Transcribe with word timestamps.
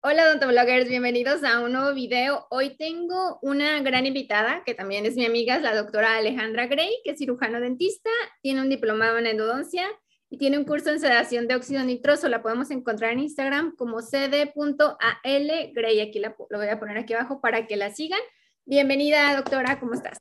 Hola 0.00 0.26
odontobloggers, 0.26 0.88
bienvenidos 0.88 1.42
a 1.42 1.58
un 1.58 1.72
nuevo 1.72 1.92
video. 1.92 2.46
Hoy 2.50 2.76
tengo 2.76 3.40
una 3.42 3.80
gran 3.80 4.06
invitada 4.06 4.62
que 4.64 4.72
también 4.72 5.04
es 5.06 5.16
mi 5.16 5.26
amiga, 5.26 5.56
es 5.56 5.62
la 5.62 5.74
doctora 5.74 6.16
Alejandra 6.16 6.68
Gray, 6.68 7.00
que 7.02 7.10
es 7.10 7.18
cirujano 7.18 7.58
dentista, 7.58 8.08
tiene 8.40 8.62
un 8.62 8.68
diplomado 8.68 9.18
en 9.18 9.26
endodoncia 9.26 9.88
y 10.30 10.38
tiene 10.38 10.56
un 10.56 10.64
curso 10.64 10.90
en 10.90 11.00
sedación 11.00 11.48
de 11.48 11.56
óxido 11.56 11.82
nitroso. 11.82 12.28
La 12.28 12.42
podemos 12.42 12.70
encontrar 12.70 13.12
en 13.12 13.18
Instagram 13.18 13.74
como 13.74 14.00
cd.algray. 14.00 16.00
Aquí 16.00 16.20
la, 16.20 16.36
lo 16.48 16.58
voy 16.58 16.68
a 16.68 16.78
poner 16.78 16.96
aquí 16.96 17.14
abajo 17.14 17.40
para 17.40 17.66
que 17.66 17.76
la 17.76 17.90
sigan. 17.90 18.20
Bienvenida, 18.66 19.34
doctora, 19.34 19.80
¿cómo 19.80 19.94
estás? 19.94 20.18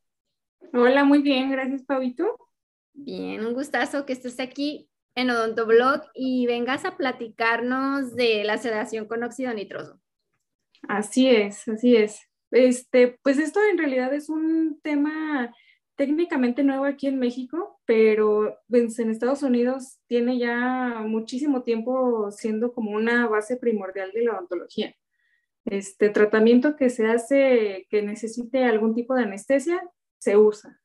Hola, 0.73 1.03
muy 1.03 1.21
bien, 1.21 1.51
gracias, 1.51 1.83
Pabito. 1.83 2.35
Bien, 2.93 3.45
un 3.45 3.53
gustazo 3.53 4.07
que 4.07 4.13
estés 4.13 4.39
aquí 4.39 4.89
en 5.17 5.31
Odontoblog 5.31 6.03
y 6.13 6.45
vengas 6.45 6.85
a 6.85 6.95
platicarnos 6.95 8.15
de 8.15 8.43
la 8.43 8.59
sedación 8.59 9.07
con 9.07 9.23
óxido 9.23 9.51
nitroso. 9.51 9.99
Así 10.87 11.27
es, 11.27 11.67
así 11.67 11.95
es. 11.95 12.21
Este, 12.51 13.17
pues 13.23 13.39
esto 13.39 13.59
en 13.71 13.79
realidad 13.79 14.13
es 14.13 14.29
un 14.29 14.79
tema 14.83 15.51
técnicamente 15.95 16.63
nuevo 16.63 16.85
aquí 16.85 17.07
en 17.07 17.17
México, 17.17 17.81
pero 17.85 18.59
pues, 18.69 18.99
en 18.99 19.09
Estados 19.09 19.41
Unidos 19.41 19.97
tiene 20.05 20.37
ya 20.37 21.01
muchísimo 21.03 21.63
tiempo 21.63 22.29
siendo 22.29 22.71
como 22.71 22.91
una 22.91 23.27
base 23.27 23.57
primordial 23.57 24.11
de 24.11 24.23
la 24.23 24.33
odontología. 24.33 24.95
Este 25.65 26.11
tratamiento 26.11 26.75
que 26.75 26.91
se 26.91 27.07
hace 27.07 27.87
que 27.89 28.03
necesite 28.03 28.65
algún 28.65 28.93
tipo 28.93 29.15
de 29.15 29.23
anestesia 29.23 29.81
se 30.19 30.37
usa. 30.37 30.79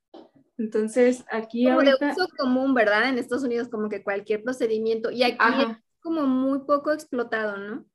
Entonces, 0.58 1.24
aquí 1.30 1.64
como 1.64 1.80
de 1.80 1.94
uso 1.94 2.28
común, 2.36 2.74
¿verdad? 2.74 3.08
En 3.08 3.18
Estados 3.18 3.44
Unidos, 3.44 3.68
como 3.68 3.88
que 3.88 4.02
cualquier 4.02 4.42
procedimiento. 4.42 5.10
Y 5.10 5.22
aquí 5.22 5.38
es 5.60 5.76
como 6.00 6.26
muy 6.26 6.60
poco 6.60 6.92
explotado, 6.92 7.56
¿no? 7.56 7.86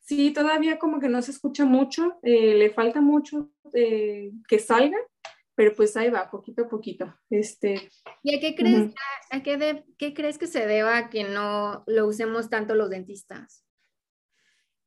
Sí, 0.00 0.32
todavía 0.32 0.78
como 0.78 1.00
que 1.00 1.08
no 1.08 1.22
se 1.22 1.30
escucha 1.30 1.64
mucho, 1.64 2.18
eh, 2.22 2.54
le 2.54 2.70
falta 2.70 3.00
mucho 3.00 3.50
eh, 3.72 4.32
que 4.46 4.58
salga, 4.58 4.98
pero 5.54 5.74
pues 5.74 5.96
ahí 5.96 6.10
va, 6.10 6.30
poquito 6.30 6.64
a 6.64 6.68
poquito. 6.68 7.14
Este, 7.30 7.90
¿Y 8.22 8.36
a 8.36 8.40
qué 8.40 8.54
crees, 8.54 8.92
a, 9.30 9.42
qué, 9.42 9.84
qué 9.96 10.12
crees 10.12 10.36
que 10.36 10.46
se 10.46 10.66
deba 10.66 11.08
que 11.08 11.24
no 11.24 11.84
lo 11.86 12.06
usemos 12.06 12.50
tanto 12.50 12.74
los 12.74 12.90
dentistas? 12.90 13.64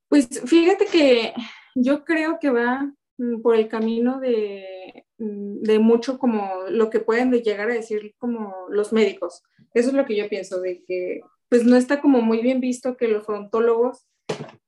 Pues 0.07 0.27
fíjate 0.45 0.85
que 0.85 1.33
yo 1.75 2.05
creo 2.05 2.37
que 2.39 2.51
va 2.51 2.93
Mm, 3.17 3.41
por 3.41 3.55
el 3.55 3.67
camino 3.67 4.19
de, 4.19 5.06
de, 5.17 5.79
mucho 5.79 6.19
como 6.19 6.63
lo 6.69 6.89
que 6.89 6.99
pueden 6.99 7.31
llegar 7.31 7.69
a 7.69 7.73
decir 7.73 8.15
como 8.17 8.53
los 8.69 8.93
médicos. 8.93 9.43
Eso 9.73 9.89
es 9.89 9.95
lo 9.95 10.05
que 10.05 10.15
yo 10.15 10.29
pienso, 10.29 10.61
de 10.61 10.83
que 10.83 11.21
pues 11.49 11.63
no 11.63 11.75
está 11.75 12.01
como 12.01 12.21
muy 12.21 12.41
bien 12.41 12.59
visto 12.59 12.97
que 12.97 13.07
los 13.07 13.27
odontólogos, 13.27 14.07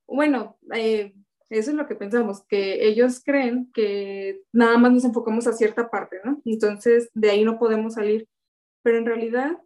bueno, 0.06 0.58
eh, 0.74 1.14
eso 1.50 1.70
es 1.70 1.76
lo 1.76 1.86
que 1.86 1.96
pensamos, 1.96 2.44
que 2.48 2.86
ellos 2.86 3.22
creen 3.24 3.70
que 3.74 4.40
nada 4.52 4.78
más 4.78 4.92
nos 4.92 5.04
enfocamos 5.04 5.46
a 5.46 5.52
cierta 5.52 5.90
parte, 5.90 6.18
¿no? 6.24 6.40
Entonces 6.44 7.10
de 7.12 7.30
ahí 7.30 7.44
no 7.44 7.58
podemos 7.58 7.94
salir. 7.94 8.28
Pero 8.82 8.98
en 8.98 9.06
realidad, 9.06 9.58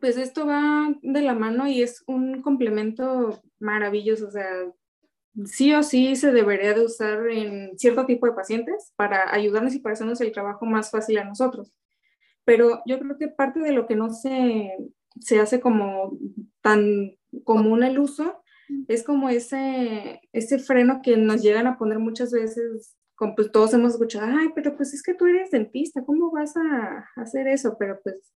pues 0.00 0.16
esto 0.16 0.46
va 0.46 0.94
de 1.02 1.22
la 1.22 1.34
mano 1.34 1.66
y 1.66 1.82
es 1.82 2.04
un 2.06 2.42
complemento 2.42 3.42
maravilloso, 3.58 4.28
o 4.28 4.30
sea, 4.30 4.48
sí 5.46 5.74
o 5.74 5.82
sí 5.82 6.16
se 6.16 6.32
debería 6.32 6.74
de 6.74 6.84
usar 6.84 7.28
en 7.30 7.78
cierto 7.78 8.06
tipo 8.06 8.26
de 8.26 8.32
pacientes 8.32 8.92
para 8.96 9.32
ayudarnos 9.34 9.74
y 9.74 9.80
para 9.80 9.94
hacernos 9.94 10.20
el 10.20 10.32
trabajo 10.32 10.66
más 10.66 10.90
fácil 10.90 11.18
a 11.18 11.24
nosotros. 11.24 11.72
Pero 12.44 12.82
yo 12.86 12.98
creo 12.98 13.18
que 13.18 13.28
parte 13.28 13.60
de 13.60 13.72
lo 13.72 13.86
que 13.86 13.96
no 13.96 14.10
se, 14.10 14.76
se 15.20 15.40
hace 15.40 15.60
como 15.60 16.18
tan 16.60 17.16
común 17.44 17.82
el 17.82 17.98
uso 17.98 18.42
es 18.88 19.02
como 19.04 19.28
ese, 19.28 20.20
ese 20.32 20.58
freno 20.58 21.00
que 21.02 21.16
nos 21.16 21.42
llegan 21.42 21.66
a 21.66 21.76
poner 21.76 21.98
muchas 21.98 22.32
veces, 22.32 22.96
como 23.14 23.34
pues 23.34 23.52
todos 23.52 23.74
hemos 23.74 23.92
escuchado, 23.92 24.26
ay, 24.26 24.48
pero 24.54 24.76
pues 24.76 24.94
es 24.94 25.02
que 25.02 25.14
tú 25.14 25.26
eres 25.26 25.50
dentista, 25.50 26.04
¿cómo 26.04 26.30
vas 26.30 26.56
a 26.56 27.06
hacer 27.16 27.48
eso? 27.48 27.76
Pero 27.78 28.00
pues 28.02 28.32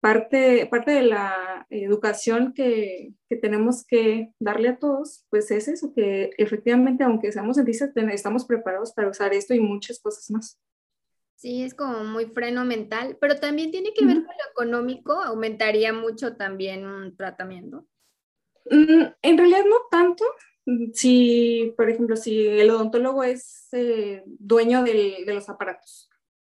parte, 0.00 0.66
parte 0.66 0.90
de 0.92 1.02
la 1.02 1.66
educación 1.70 2.52
que, 2.54 3.12
que, 3.28 3.36
tenemos 3.36 3.86
que 3.86 4.32
darle 4.40 4.70
a 4.70 4.78
todos, 4.78 5.24
pues 5.30 5.50
es 5.50 5.68
eso, 5.68 5.92
que 5.94 6.30
efectivamente, 6.38 7.04
aunque 7.04 7.32
seamos 7.32 7.56
dentistas, 7.56 7.90
estamos 7.94 8.44
preparados 8.44 8.92
para 8.92 9.08
usar 9.08 9.34
esto 9.34 9.54
y 9.54 9.60
muchas 9.60 10.00
cosas 10.00 10.30
más. 10.30 10.58
Sí, 11.36 11.62
es 11.62 11.74
como 11.74 12.04
muy 12.04 12.26
freno 12.26 12.64
mental, 12.64 13.16
pero 13.20 13.36
también 13.36 13.70
tiene 13.70 13.94
que 13.94 14.04
ver 14.04 14.16
con 14.16 14.26
lo 14.26 14.50
económico, 14.50 15.12
aumentaría 15.12 15.92
mucho 15.92 16.36
también 16.36 16.86
un 16.86 17.16
tratamiento. 17.16 17.86
Mm, 18.70 19.04
en 19.22 19.38
realidad 19.38 19.64
no 19.68 19.76
tanto. 19.90 20.24
Si, 20.92 21.72
por 21.76 21.88
ejemplo, 21.88 22.16
si 22.16 22.46
el 22.46 22.70
odontólogo 22.70 23.24
es 23.24 23.68
eh, 23.72 24.22
dueño 24.26 24.84
de 24.84 25.24
los 25.26 25.48
aparatos, 25.48 26.09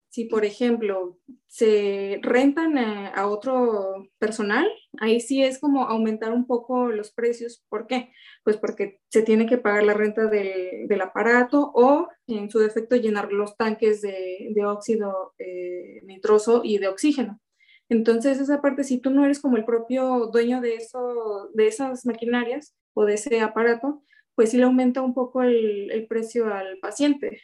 si, 0.09 0.25
por 0.25 0.43
ejemplo, 0.43 1.17
se 1.47 2.19
rentan 2.23 2.77
a, 2.77 3.27
otro 3.27 4.07
personal, 4.17 4.67
ahí 4.99 5.19
sí 5.19 5.43
es 5.43 5.59
como 5.59 5.83
aumentar 5.85 6.33
un 6.33 6.47
poco 6.47 6.87
los 6.89 7.11
precios. 7.11 7.63
¿Por 7.69 7.85
qué? 7.85 8.11
Pues 8.43 8.57
porque 8.57 8.99
se 9.09 9.21
tiene 9.21 9.45
que 9.45 9.59
pagar 9.59 9.83
la 9.83 9.93
renta 9.93 10.27
del, 10.27 11.01
aparato 11.01 11.71
o, 11.75 12.07
en 12.27 12.49
su 12.49 12.59
defecto, 12.59 12.95
llenar 12.95 13.31
los 13.31 13.55
tanques 13.55 14.01
de, 14.01 14.53
óxido 14.65 15.33
eh, 15.37 16.01
nitroso 16.03 16.61
y 16.63 16.79
de 16.79 16.87
oxígeno. 16.87 17.39
Entonces, 17.87 18.39
esa 18.39 18.61
parte, 18.61 18.83
si 18.83 18.99
tú 18.99 19.11
no 19.11 19.25
eres 19.25 19.39
como 19.39 19.57
el 19.57 19.65
propio 19.65 20.27
dueño 20.31 20.61
de, 20.61 20.75
eso, 20.75 21.49
de 21.53 21.67
esas 21.67 22.05
maquinarias 22.05 22.75
o 22.93 23.05
de 23.05 23.15
ese 23.15 23.41
aparato, 23.41 24.03
pues 24.35 24.51
sí 24.51 24.57
le 24.57 24.63
aumenta 24.63 25.01
un 25.01 25.13
poco 25.13 25.43
el, 25.43 25.91
el 25.91 26.07
precio 26.07 26.53
al 26.53 26.79
paciente 26.79 27.41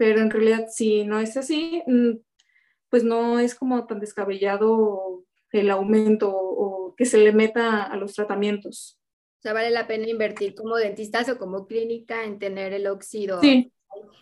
pero 0.00 0.22
en 0.22 0.30
realidad 0.30 0.68
si 0.70 1.04
no 1.04 1.20
es 1.20 1.36
así, 1.36 1.82
mm, 1.86 2.12
pues 2.88 3.04
no 3.04 3.38
es 3.38 3.54
como 3.54 3.86
tan 3.86 4.00
descabellado 4.00 5.26
el 5.52 5.70
aumento 5.70 6.30
o 6.34 6.94
que 6.96 7.04
se 7.04 7.18
le 7.18 7.32
meta 7.32 7.82
a 7.82 7.98
los 7.98 8.14
tratamientos. 8.14 8.98
O 9.40 9.42
sea, 9.42 9.52
vale 9.52 9.68
la 9.68 9.86
pena 9.86 10.08
invertir 10.08 10.54
como 10.54 10.76
dentistas 10.76 11.28
o 11.28 11.36
como 11.36 11.66
clínica 11.66 12.24
en 12.24 12.38
tener 12.38 12.72
el 12.72 12.86
óxido. 12.86 13.42
Sí. 13.42 13.70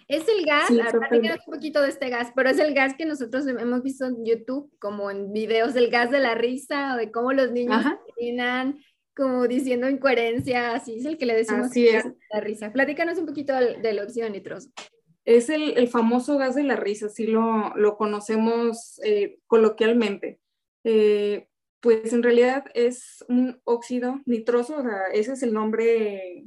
Es 0.09 0.27
el 0.29 0.45
gas, 0.45 0.67
sí, 0.67 0.81
un 0.81 1.55
poquito 1.55 1.81
de 1.81 1.91
este 1.91 2.09
gas, 2.09 2.33
pero 2.35 2.51
es 2.51 2.59
el 2.59 2.75
gas 2.75 2.95
que 2.99 3.07
nosotros 3.07 3.47
hemos 3.47 3.85
visto 3.85 4.05
en 4.07 4.25
YouTube, 4.25 4.77
como 4.81 5.13
en 5.13 5.33
videos 5.33 5.75
del 5.75 5.91
gas 5.91 6.11
de 6.11 6.19
la 6.19 6.35
risa 6.35 6.95
o 6.95 6.97
de 6.97 7.13
cómo 7.13 7.33
los 7.33 7.53
niños 7.53 7.85
terminan 8.17 8.81
como 9.15 9.47
diciendo 9.47 9.89
incoherencia, 9.89 10.75
así 10.75 10.97
es 10.97 11.05
el 11.05 11.19
que 11.19 11.27
le 11.27 11.37
decimos 11.37 11.67
así 11.67 11.87
es. 11.87 12.05
la 12.33 12.41
risa. 12.41 12.73
Platícanos 12.73 13.19
un 13.19 13.27
poquito 13.27 13.55
del, 13.55 13.81
del 13.81 14.01
óxido 14.01 14.29
nitroso 14.29 14.71
es 15.29 15.51
el, 15.51 15.89
famoso 15.89 16.39
gas 16.39 16.55
de 16.55 16.63
la 16.63 16.75
risa, 16.75 17.07
así 17.07 17.27
lo, 17.27 17.97
conocemos 17.99 18.99
eh, 19.05 19.41
coloquialmente. 19.47 20.41
Eh, 20.85 21.49
pues 21.81 22.15
en 22.15 22.23
realidad 22.23 22.65
es 22.73 23.23
un 23.29 23.61
óxido 23.65 24.23
nitroso, 24.25 24.79
o 24.79 24.83
sea, 24.83 25.09
ese 25.13 25.35
es 25.35 25.43
el 25.43 25.53
nombre 25.53 26.47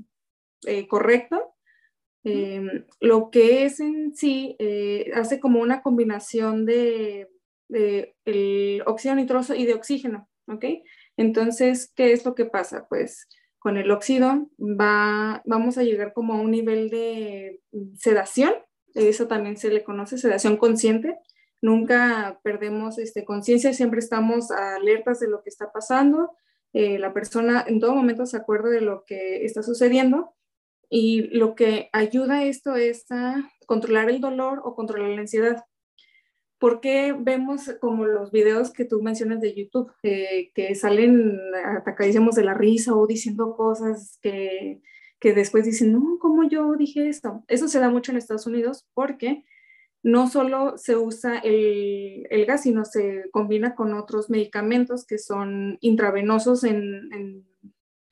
eh, 0.66 0.88
correcto. 0.88 1.54
Em, 2.24 2.86
lo 3.00 3.30
que 3.30 3.66
es 3.66 3.80
en 3.80 4.16
sí 4.16 4.58
hace 5.14 5.40
como 5.40 5.62
una 5.62 5.84
combinación 5.84 6.66
de, 6.66 7.30
el 7.70 8.82
óxido 8.88 9.14
nitroso 9.14 9.54
y 9.54 9.66
de 9.66 9.76
oxígeno, 9.76 10.28
¿ok? 10.48 10.66
Entonces, 11.18 11.92
¿qué 11.96 12.14
es 12.14 12.26
lo 12.26 12.34
que 12.34 12.46
pasa? 12.46 12.88
Pues 12.90 13.28
con 13.60 13.78
el 13.78 13.92
óxido 13.92 14.50
va, 14.60 15.44
vamos 15.46 15.78
a 15.78 15.84
llegar 15.84 16.14
como 16.14 16.34
a 16.34 16.42
un 16.42 16.50
nivel 16.50 16.90
de 16.90 17.62
sedación 17.96 18.56
eso 18.96 19.28
también 19.28 19.58
se 19.58 19.70
le 19.70 19.84
conoce 19.84 20.18
sedación 20.18 20.58
consciente. 20.58 21.20
Nunca 21.62 22.40
perdemos 22.44 22.98
este, 22.98 23.24
conciencia, 23.24 23.74
siempre 23.74 24.00
estamos 24.00 24.52
alertas 24.52 25.20
de 25.20 25.30
lo 25.30 25.44
que 25.44 25.50
está 25.50 25.72
pasando. 25.72 26.32
Eh, 26.74 26.98
la 26.98 27.14
persona 27.14 27.64
en 27.68 27.80
todo 27.80 27.94
momento 27.94 28.26
se 28.26 28.38
acuerda 28.38 28.70
de 28.70 28.82
lo 28.82 29.04
que 29.06 29.46
está 29.46 29.62
sucediendo 29.62 30.34
y 30.90 31.24
lo 31.38 31.56
que 31.56 31.90
ayuda 31.94 32.44
esto 32.44 32.76
es 32.76 33.06
a 33.12 33.50
controlar 33.66 34.10
el 34.10 34.22
dolor 34.22 34.62
o 34.64 34.76
controlar 34.76 35.10
la 35.10 35.22
ansiedad. 35.22 35.64
¿Por 36.60 36.80
qué 36.80 37.16
vemos 37.18 37.74
como 37.80 38.06
los 38.06 38.32
videos 38.32 38.72
que 38.72 38.86
tú 38.86 39.02
mencionas 39.02 39.42
de 39.42 39.56
YouTube, 39.56 39.92
eh, 40.04 40.52
que 40.54 40.76
salen 40.76 41.40
atacadísimos 41.78 42.36
de 42.36 42.44
la 42.44 42.54
risa 42.54 42.96
o 42.96 43.08
diciendo 43.08 43.56
cosas 43.56 44.20
que 44.22 44.82
que 45.22 45.34
después 45.34 45.66
dicen, 45.66 45.94
no, 45.94 46.18
¿cómo 46.20 46.50
yo 46.50 46.74
dije 46.76 47.08
esto? 47.08 47.46
Eso 47.48 47.68
se 47.68 47.80
da 47.80 47.90
mucho 47.90 48.12
en 48.12 48.18
Estados 48.18 48.48
Unidos 48.48 48.88
porque 48.96 49.46
no 50.02 50.28
solo 50.28 50.80
se 50.80 50.98
usa 50.98 51.38
el, 51.38 52.46
gas, 52.48 52.64
sino 52.64 52.86
se 52.86 53.30
combina 53.32 53.76
con 53.76 53.94
otros 53.94 54.32
medicamentos 54.32 55.06
que 55.06 55.20
son 55.20 55.78
intravenosos 55.80 56.64
en, 56.64 57.46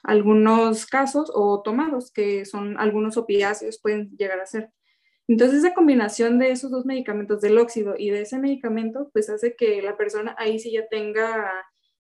algunos 0.03 0.85
casos 0.85 1.29
o 1.33 1.61
tomados, 1.61 2.09
que 2.11 2.45
son 2.45 2.79
algunos 2.79 3.17
opiáceos, 3.17 3.79
pueden 3.81 4.15
llegar 4.15 4.39
a 4.39 4.45
ser. 4.45 4.71
Entonces, 5.27 5.59
esa 5.59 5.73
combinación 5.73 6.39
de 6.39 6.51
esos 6.51 6.71
dos 6.71 6.85
medicamentos, 6.85 7.41
del 7.41 7.57
óxido 7.57 7.95
y 7.97 8.09
de 8.09 8.21
ese 8.21 8.39
medicamento, 8.39 9.09
pues 9.11 9.29
hace 9.29 9.55
que 9.55 9.81
la 9.81 9.97
persona 9.97 10.35
ahí 10.39 10.57
sí 10.57 10.71
ya 10.71 10.87
tenga 10.87 11.51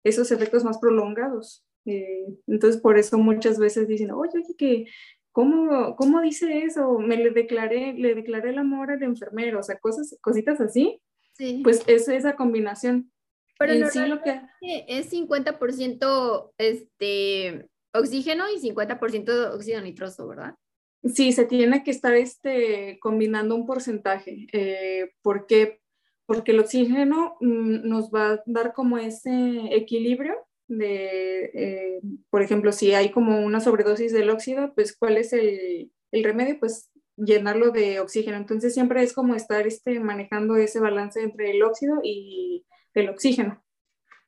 esos 0.03 0.31
efectos 0.31 0.63
más 0.63 0.77
prolongados. 0.77 1.64
Eh, 1.85 2.25
entonces, 2.47 2.81
por 2.81 2.97
eso 2.97 3.17
muchas 3.17 3.59
veces 3.59 3.87
dicen, 3.87 4.11
oye, 4.11 4.31
oye, 4.35 4.55
que 4.57 4.85
¿cómo, 5.31 5.95
cómo 5.97 6.21
dice 6.21 6.59
eso? 6.59 6.97
Me 6.97 7.17
le 7.17 7.31
declaré, 7.31 7.93
le 7.93 8.15
declaré 8.15 8.51
el 8.51 8.57
amor 8.57 8.91
al 8.91 9.03
enfermero, 9.03 9.59
o 9.59 9.63
sea, 9.63 9.77
cosas, 9.79 10.17
cositas 10.21 10.61
así. 10.61 11.01
Sí. 11.33 11.59
Pues 11.61 11.83
es 11.87 12.07
esa 12.07 12.37
combinación. 12.37 13.11
Pero 13.59 13.73
en 13.73 13.89
sí 13.89 13.99
lo 14.05 14.21
que... 14.21 14.41
es 14.61 15.11
50% 15.11 16.51
este, 16.57 17.69
oxígeno 17.93 18.45
y 18.49 18.61
50% 18.61 19.53
óxido 19.53 19.81
nitroso, 19.81 20.27
¿verdad? 20.27 20.55
Sí, 21.03 21.33
se 21.33 21.45
tiene 21.45 21.83
que 21.83 21.91
estar 21.91 22.13
este, 22.13 22.97
combinando 22.99 23.55
un 23.55 23.65
porcentaje. 23.65 24.47
Eh, 24.53 25.11
¿Por 25.21 25.47
qué? 25.47 25.81
Porque 26.25 26.51
el 26.51 26.59
oxígeno 26.59 27.35
mm, 27.41 27.87
nos 27.87 28.09
va 28.09 28.31
a 28.31 28.43
dar 28.45 28.73
como 28.73 28.97
ese 28.97 29.67
equilibrio 29.71 30.44
de, 30.67 31.45
eh, 31.53 31.99
por 32.29 32.41
ejemplo, 32.41 32.71
si 32.71 32.93
hay 32.93 33.11
como 33.11 33.43
una 33.45 33.59
sobredosis 33.59 34.11
del 34.11 34.29
óxido, 34.29 34.73
pues 34.73 34.95
¿cuál 34.97 35.17
es 35.17 35.33
el, 35.33 35.91
el, 36.11 36.23
remedio? 36.23 36.59
Pues 36.59 36.91
llenarlo 37.17 37.71
de 37.71 37.99
oxígeno. 37.99 38.37
Entonces 38.37 38.73
siempre 38.73 39.03
es 39.03 39.13
como 39.13 39.35
estar 39.35 39.67
este, 39.67 39.99
manejando 39.99 40.55
ese 40.55 40.79
balance 40.79 41.21
entre 41.21 41.51
el 41.51 41.63
óxido 41.63 41.99
y 42.03 42.65
el 42.93 43.09
oxígeno. 43.09 43.63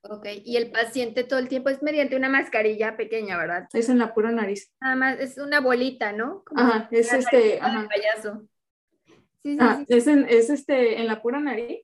Ok, 0.09 0.25
y 0.43 0.55
el 0.57 0.71
paciente 0.71 1.23
todo 1.23 1.39
el 1.39 1.49
tiempo 1.49 1.69
es 1.69 1.81
mediante 1.81 2.15
una 2.15 2.29
mascarilla 2.29 2.95
pequeña, 2.95 3.37
¿verdad? 3.37 3.67
Es 3.73 3.89
en 3.89 3.97
la 3.97 4.13
pura 4.13 4.31
nariz. 4.31 4.71
Nada 4.79 4.95
más, 4.95 5.19
es 5.19 5.37
una 5.37 5.59
bolita, 5.59 6.13
¿no? 6.13 6.43
ajá, 6.55 6.87
es 6.91 7.11
este, 7.11 7.59
ajá. 7.59 7.89
Payaso. 7.89 8.47
Sí, 9.43 9.53
sí, 9.53 9.57
ah, 9.59 9.83
Es, 9.87 10.07
en, 10.07 10.25
es 10.29 10.49
este, 10.49 11.01
en 11.01 11.07
la 11.07 11.21
pura 11.21 11.39
nariz. 11.39 11.83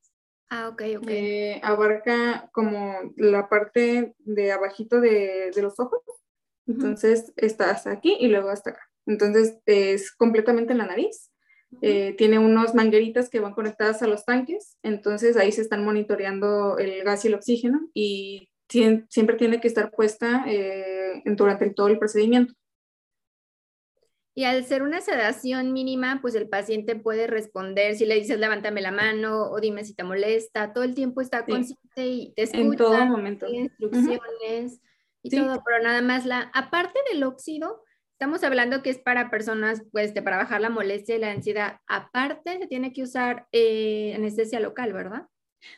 Ah, 0.56 0.70
ok, 0.70 0.84
ok. 0.98 1.08
Eh, 1.08 1.60
abarca 1.64 2.48
como 2.52 3.12
la 3.16 3.50
parte 3.50 4.14
de 4.20 4.52
abajito 4.52 5.02
de, 5.02 5.50
de 5.50 5.62
los 5.64 5.80
ojos. 5.80 6.02
Entonces 6.68 7.34
está 7.38 7.72
hasta 7.72 7.90
aquí 7.90 8.18
y 8.20 8.28
luego 8.28 8.50
hasta 8.50 8.70
acá. 8.70 8.82
Entonces 9.08 9.58
es 9.66 10.12
completamente 10.12 10.74
en 10.74 10.78
la 10.78 10.86
nariz. 10.86 11.32
Eh, 11.82 12.14
tiene 12.20 12.38
unos 12.38 12.76
mangueritas 12.76 13.32
que 13.32 13.40
van 13.40 13.56
conectadas 13.56 14.04
a 14.04 14.08
los 14.08 14.26
tanques, 14.26 14.78
entonces 14.84 15.38
ahí 15.38 15.52
se 15.52 15.62
están 15.62 15.84
monitoreando 15.84 16.78
el 16.78 17.04
gas 17.04 17.26
y 17.26 17.30
el 17.30 17.34
oxígeno 17.34 17.90
y 17.96 18.52
siempre 18.70 19.38
tiene 19.38 19.60
que 19.60 19.70
estar 19.70 19.90
puesta 19.90 20.46
eh, 20.46 21.24
durante 21.26 21.68
todo 21.72 21.88
el 21.88 21.98
procedimiento. 21.98 22.54
Y 24.36 24.46
al 24.46 24.66
ser 24.66 24.82
una 24.82 25.02
sedación 25.02 25.74
mínima, 25.74 26.20
pues 26.22 26.34
el 26.36 26.50
paciente 26.50 26.96
puede 26.96 27.28
responder 27.28 27.96
si 27.96 28.06
le 28.06 28.16
dices 28.16 28.40
levántame 28.40 28.82
la 28.82 28.92
mano 28.92 29.52
o 29.52 29.60
dime 29.60 29.86
si 29.86 29.94
te 29.94 30.04
molesta, 30.04 30.74
todo 30.74 30.84
el 30.84 30.96
tiempo 30.96 31.22
está 31.22 31.46
consciente 31.46 32.08
y 32.08 32.34
te 32.34 32.44
escucha. 32.44 32.64
En 32.64 32.76
todo 32.76 33.06
momento. 33.06 33.48
Instrucciones 33.48 34.82
y 35.22 35.30
todo, 35.30 35.62
pero 35.66 35.84
nada 35.84 36.02
más 36.02 36.26
la, 36.26 36.52
aparte 36.54 37.00
del 37.12 37.24
óxido, 37.24 37.84
Estamos 38.24 38.44
hablando 38.46 38.82
que 38.84 38.90
es 38.90 39.00
para 39.00 39.30
personas, 39.30 39.84
pues, 39.92 40.14
para 40.14 40.38
bajar 40.38 40.62
la 40.62 40.70
molestia 40.70 41.18
y 41.18 41.20
la 41.20 41.32
ansiedad. 41.32 41.82
Aparte, 41.88 42.58
se 42.58 42.68
tiene 42.68 42.94
que 42.94 43.04
usar 43.04 43.48
eh, 43.52 44.14
anestesia 44.16 44.62
local, 44.62 44.94
¿verdad? 44.94 45.28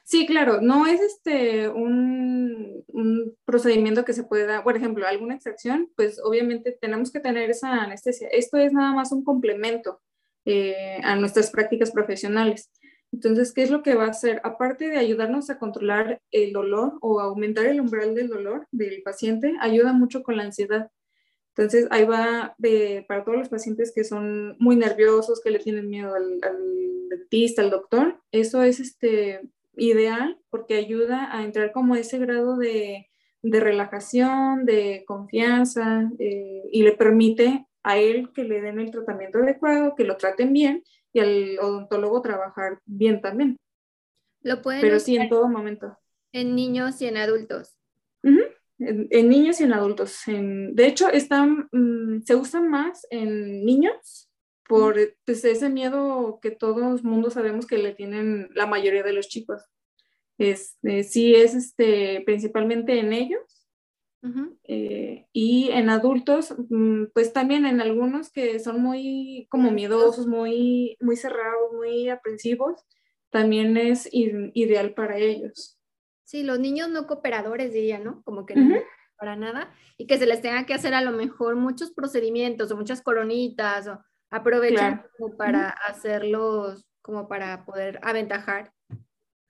Sí, 0.03 0.25
claro, 0.25 0.61
no 0.61 0.85
es 0.87 1.01
este 1.01 1.69
un, 1.69 2.83
procedimiento 3.45 4.05
que 4.05 4.13
se 4.13 4.23
pueda, 4.23 4.63
por 4.63 4.75
ejemplo, 4.77 5.05
alguna 5.07 5.35
extracción, 5.35 5.89
pues 5.95 6.19
obviamente 6.23 6.71
tenemos 6.71 7.11
que 7.11 7.19
tener 7.19 7.49
esa 7.49 7.83
anestesia. 7.83 8.27
Esto 8.29 8.57
es 8.57 8.73
nada 8.73 8.93
más 8.93 9.11
un 9.11 9.23
complemento 9.23 10.01
eh, 10.45 10.99
a 11.03 11.15
nuestras 11.15 11.51
prácticas 11.51 11.91
profesionales. 11.91 12.71
Entonces, 13.11 13.53
¿qué 13.53 13.63
es 13.63 13.71
lo 13.71 13.81
que 13.83 13.95
va 13.95 14.05
a 14.05 14.09
hacer? 14.09 14.41
Aparte 14.43 14.89
de 14.89 14.97
ayudarnos 14.97 15.49
a 15.49 15.57
controlar 15.57 16.21
el 16.31 16.53
dolor 16.53 16.97
o 17.01 17.19
aumentar 17.19 17.65
el 17.65 17.79
umbral 17.79 18.13
del 18.15 18.27
dolor 18.27 18.67
del 18.71 19.01
paciente, 19.03 19.53
ayuda 19.61 19.93
mucho 19.93 20.23
con 20.23 20.37
la 20.37 20.43
ansiedad. 20.43 20.91
Entonces, 21.55 21.87
ahí 21.91 22.03
va 22.03 22.55
para 23.07 23.23
todos 23.23 23.37
los 23.37 23.49
pacientes 23.49 23.93
que 23.95 24.03
son 24.03 24.57
muy 24.59 24.75
nerviosos, 24.75 25.41
que 25.41 25.51
le 25.51 25.59
tienen 25.59 25.89
miedo 25.89 26.13
al, 26.13 26.41
dentista, 27.09 27.61
al 27.61 27.69
doctor, 27.69 28.19
eso 28.31 28.61
es 28.61 28.81
este, 28.81 29.41
ideal 29.77 30.37
porque 30.49 30.75
ayuda 30.75 31.35
a 31.35 31.43
entrar 31.43 31.71
como 31.71 31.95
ese 31.95 32.17
grado 32.19 32.57
de, 32.57 33.07
relajación, 33.43 34.65
de 34.65 35.03
confianza 35.05 36.09
eh, 36.19 36.63
y 36.71 36.83
le 36.83 36.93
permite 36.93 37.65
a 37.83 37.97
él 37.97 38.31
que 38.33 38.43
le 38.43 38.61
den 38.61 38.79
el 38.79 38.91
tratamiento 38.91 39.39
adecuado, 39.39 39.95
que 39.95 40.03
lo 40.03 40.17
traten 40.17 40.53
bien 40.53 40.83
y 41.13 41.19
al 41.19 41.59
odontólogo 41.59 42.21
trabajar 42.21 42.79
bien 42.85 43.21
también. 43.21 43.57
Lo 44.41 44.61
pueden 44.61 44.81
Pero 44.81 44.99
sí, 44.99 45.15
en 45.15 45.29
todo 45.29 45.47
momento. 45.47 45.97
En 46.31 46.55
niños 46.55 47.01
y 47.01 47.07
en 47.07 47.17
adultos 47.17 47.75
en, 48.79 49.29
niños 49.29 49.59
y 49.61 49.63
en 49.63 49.73
adultos. 49.73 50.21
de 50.25 50.85
hecho, 50.85 51.09
están, 51.09 51.69
mm, 51.71 52.21
se 52.23 52.35
usa 52.35 52.61
más 52.61 53.05
en 53.09 53.65
niños 53.65 54.24
por 54.67 54.95
pues, 55.25 55.45
ese 55.45 55.69
miedo 55.69 56.39
que 56.41 56.51
todos 56.51 57.03
mundo 57.03 57.29
sabemos 57.29 57.67
que 57.67 57.77
le 57.77 57.93
tienen 57.93 58.49
la 58.53 58.65
mayoría 58.65 59.03
de 59.03 59.13
los 59.13 59.27
chicos. 59.27 59.63
Este, 60.37 61.03
sí 61.03 61.35
es 61.35 61.53
este, 61.53 62.21
principalmente 62.25 62.99
en 62.99 63.13
ellos. 63.13 63.41
Eh, 64.63 65.27
y 65.33 65.69
en 65.69 65.87
adultos, 65.87 66.55
mm, 66.69 67.05
pues 67.13 67.31
también 67.31 67.67
en 67.67 67.79
algunos 67.79 68.31
que 68.31 68.57
son 68.57 68.81
muy 68.81 69.45
como 69.51 69.69
miedosos, 69.69 70.25
muy, 70.25 70.97
muy 70.99 71.15
cerrados, 71.15 71.73
muy 71.73 72.09
aprensivos, 72.09 72.83
también 73.29 73.77
es 73.77 74.09
ideal 74.11 74.95
para 74.95 75.19
ellos. 75.19 75.79
Sí, 76.23 76.41
los 76.41 76.59
niños 76.59 76.89
no 76.89 77.05
cooperadores, 77.05 77.71
diría, 77.71 77.99
¿no? 77.99 78.23
Como 78.23 78.47
que 78.47 78.55
no 78.55 78.75
para 79.17 79.35
nada 79.35 79.71
y 79.97 80.07
que 80.07 80.17
se 80.17 80.25
les 80.25 80.41
tenga 80.41 80.65
que 80.65 80.73
hacer 80.73 80.93
a 80.93 81.01
lo 81.01 81.11
mejor 81.11 81.55
muchos 81.55 81.91
procedimientos 81.91 82.71
o 82.71 82.77
muchas 82.77 83.01
coronitas 83.01 83.87
o 83.87 84.03
aprovechar 84.35 85.09
como 85.17 85.35
para 85.35 85.69
hacerlos, 85.69 86.85
como 87.01 87.27
para 87.27 87.65
poder 87.65 87.99
aventajar 88.01 88.73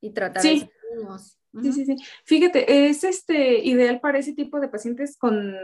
y 0.02 0.12
tratar 0.12 0.42
sí. 0.42 0.70
a 0.70 0.96
niños. 0.96 1.40
Sí, 1.62 1.72
sí, 1.72 1.86
sí. 1.86 1.96
Fíjate, 2.26 2.90
es 2.90 3.04
este 3.04 3.60
ideal 3.60 4.02
para 4.02 4.20
ese 4.20 4.34
tipo 4.34 4.60
de 4.60 4.68
pacientes 4.68 5.18
con, 5.18 5.56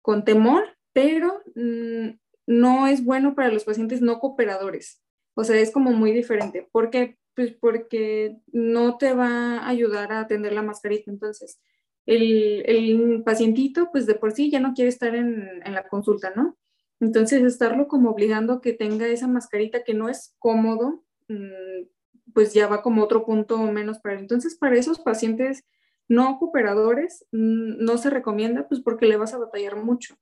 con 0.00 0.24
temor, 0.24 0.64
pero 0.92 1.42
mm, 1.54 2.10
no 2.46 2.86
es 2.86 3.04
bueno 3.04 3.34
para 3.34 3.50
los 3.50 3.64
pacientes 3.64 4.00
no 4.00 4.20
cooperadores. 4.20 5.02
O 5.34 5.44
sea, 5.44 5.58
es 5.58 5.70
como 5.70 5.90
muy 5.92 6.12
diferente. 6.12 6.68
¿Por 6.70 6.90
qué? 6.90 7.18
Pues 7.34 7.52
porque 7.52 8.36
no 8.52 8.98
te 8.98 9.14
va 9.14 9.58
a 9.58 9.68
ayudar 9.68 10.12
a 10.12 10.20
atender 10.20 10.52
la 10.52 10.62
mascarita. 10.62 11.10
Entonces, 11.10 11.60
el, 12.06 12.62
el 12.66 13.22
pacientito, 13.24 13.90
pues 13.90 14.06
de 14.06 14.14
por 14.14 14.32
sí 14.32 14.50
ya 14.50 14.60
no 14.60 14.74
quiere 14.74 14.90
estar 14.90 15.14
en, 15.14 15.62
en, 15.64 15.74
la 15.74 15.88
consulta, 15.88 16.32
¿no? 16.34 16.56
Entonces, 17.02 17.42
estarlo 17.42 17.88
como 17.88 18.10
obligando 18.10 18.54
a 18.54 18.60
que 18.60 18.72
tenga 18.72 19.06
esa 19.08 19.26
mascarita 19.26 19.82
que 19.84 19.92
no 19.92 20.08
es 20.08 20.34
cómodo, 20.38 21.04
mm, 21.28 21.88
pues 22.32 22.54
ya 22.54 22.68
va 22.68 22.80
como 22.80 23.02
otro 23.02 23.26
punto 23.26 23.58
menos 23.58 23.98
para 23.98 24.14
él. 24.14 24.20
Entonces, 24.20 24.56
para 24.56 24.76
esos 24.76 25.00
pacientes 25.00 25.64
no 26.08 26.38
cooperadores, 26.38 27.26
mm, 27.32 27.84
no 27.84 27.98
se 27.98 28.08
recomienda, 28.08 28.68
pues 28.68 28.80
porque 28.80 29.06
le 29.06 29.16
vas 29.16 29.34
a 29.34 29.38
batallar 29.38 29.76
mucho. 29.76 30.16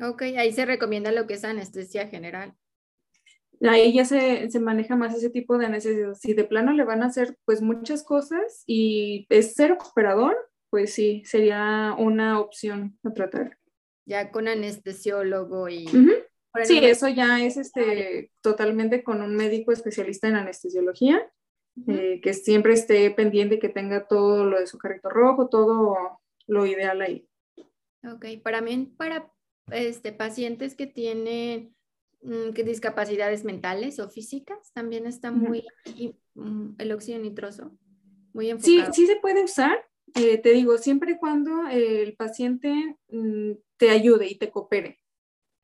Ok, 0.00 0.22
ahí 0.22 0.52
se 0.52 0.66
recomienda 0.66 1.12
lo 1.12 1.26
que 1.26 1.34
es 1.34 1.44
anestesia 1.44 2.08
general 2.08 2.54
ahí 3.68 3.92
ya 3.92 4.04
se, 4.04 4.50
se, 4.50 4.60
maneja 4.60 4.96
más 4.96 5.14
ese 5.14 5.30
tipo 5.30 5.56
de 5.58 5.68
necesidades. 5.68 6.18
Si 6.18 6.34
de 6.34 6.44
plano 6.44 6.72
le 6.72 6.84
van 6.84 7.02
a 7.02 7.06
hacer 7.06 7.36
pues 7.44 7.62
muchas 7.62 8.02
cosas 8.02 8.64
y 8.66 9.26
es 9.28 9.54
ser 9.54 9.72
operador, 9.72 10.36
pues 10.70 10.94
sí, 10.94 11.22
sería 11.24 11.94
una 11.96 12.40
opción 12.40 12.98
a 13.04 13.12
tratar. 13.12 13.58
Ya 14.06 14.30
con 14.30 14.48
anestesiólogo 14.48 15.68
y... 15.68 15.86
Sí, 16.64 16.78
eso 16.84 17.08
ya 17.08 17.42
es 17.42 17.56
este, 17.56 18.30
totalmente 18.42 19.02
con 19.02 19.22
un 19.22 19.34
médico 19.34 19.72
especialista 19.72 20.28
en 20.28 20.36
anestesiología, 20.36 21.26
eh, 21.86 22.20
que 22.22 22.34
siempre 22.34 22.74
esté 22.74 23.10
pendiente 23.10 23.58
que 23.58 23.70
tenga 23.70 24.06
todo 24.06 24.44
lo 24.44 24.60
de 24.60 24.66
su 24.66 24.76
carrito 24.76 25.08
rojo, 25.08 25.48
todo 25.48 26.20
lo 26.46 26.66
ideal 26.66 27.00
ahí. 27.00 27.26
Ok, 28.04 28.26
para 28.42 28.60
mí, 28.60 28.92
para 28.98 29.32
este, 29.70 30.12
pacientes 30.12 30.74
que 30.74 30.86
tienen 30.86 31.74
Mm, 32.22 32.52
que 32.52 32.62
discapacidades 32.62 33.42
mentales 33.42 33.98
o 33.98 34.08
físicas 34.08 34.72
también 34.72 35.06
está 35.06 35.32
muy 35.32 35.66
mm, 36.34 36.74
el 36.78 36.92
óxido 36.92 37.18
nitroso 37.18 37.76
muy 38.32 38.48
enfocado. 38.48 38.92
Sí, 38.92 39.02
sí 39.02 39.06
se 39.08 39.16
puede 39.16 39.42
usar. 39.42 39.76
Eh, 40.14 40.38
te 40.38 40.50
digo, 40.50 40.78
siempre 40.78 41.12
y 41.12 41.18
cuando 41.18 41.66
el 41.68 42.14
paciente 42.14 42.96
mm, 43.08 43.52
te 43.82 43.90
ayude 43.90 44.28
y 44.28 44.36
te 44.36 44.48
coopere. 44.48 45.00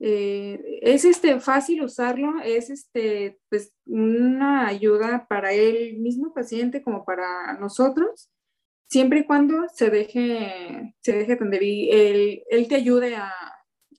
Eh, 0.00 0.80
es 0.82 1.04
este, 1.04 1.38
fácil 1.38 1.84
usarlo, 1.84 2.40
es 2.42 2.68
este, 2.68 3.38
pues, 3.48 3.72
una 3.86 4.66
ayuda 4.66 5.28
para 5.28 5.52
el 5.52 5.98
mismo 5.98 6.34
paciente 6.34 6.82
como 6.82 7.04
para 7.04 7.56
nosotros, 7.60 8.28
siempre 8.88 9.20
y 9.20 9.24
cuando 9.24 9.68
se 9.68 9.88
deje, 9.90 10.96
se 11.00 11.12
deje 11.12 11.34
atender 11.34 11.62
y 11.62 11.90
él, 11.92 12.42
él 12.50 12.66
te 12.66 12.74
ayude 12.74 13.14
a, 13.14 13.32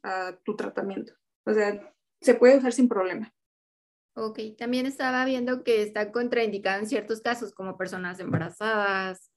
a 0.04 0.38
tu 0.44 0.58
tratamiento. 0.58 1.14
O 1.46 1.54
sea, 1.54 1.96
se 2.20 2.36
puede 2.36 2.58
usar 2.58 2.74
sin 2.74 2.90
problema. 2.90 3.34
Ok, 4.16 4.40
también 4.58 4.86
estaba 4.86 5.24
viendo 5.24 5.64
que 5.64 5.82
está 5.82 6.12
contraindicada 6.12 6.80
en 6.80 6.88
ciertos 6.88 7.22
casos, 7.22 7.54
como 7.54 7.78
personas 7.78 8.20
embarazadas, 8.20 9.32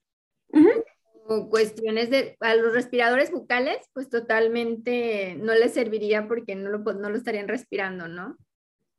O 0.49 0.82
cuestiones 1.49 2.09
de, 2.09 2.37
a 2.39 2.55
los 2.55 2.73
respiradores 2.73 3.31
bucales, 3.31 3.77
pues 3.93 4.09
totalmente 4.09 5.35
no 5.35 5.53
les 5.53 5.73
serviría 5.73 6.27
porque 6.27 6.55
no 6.55 6.69
lo, 6.69 6.79
no 6.79 7.09
lo 7.09 7.15
estarían 7.15 7.47
respirando, 7.47 8.07
¿no? 8.07 8.37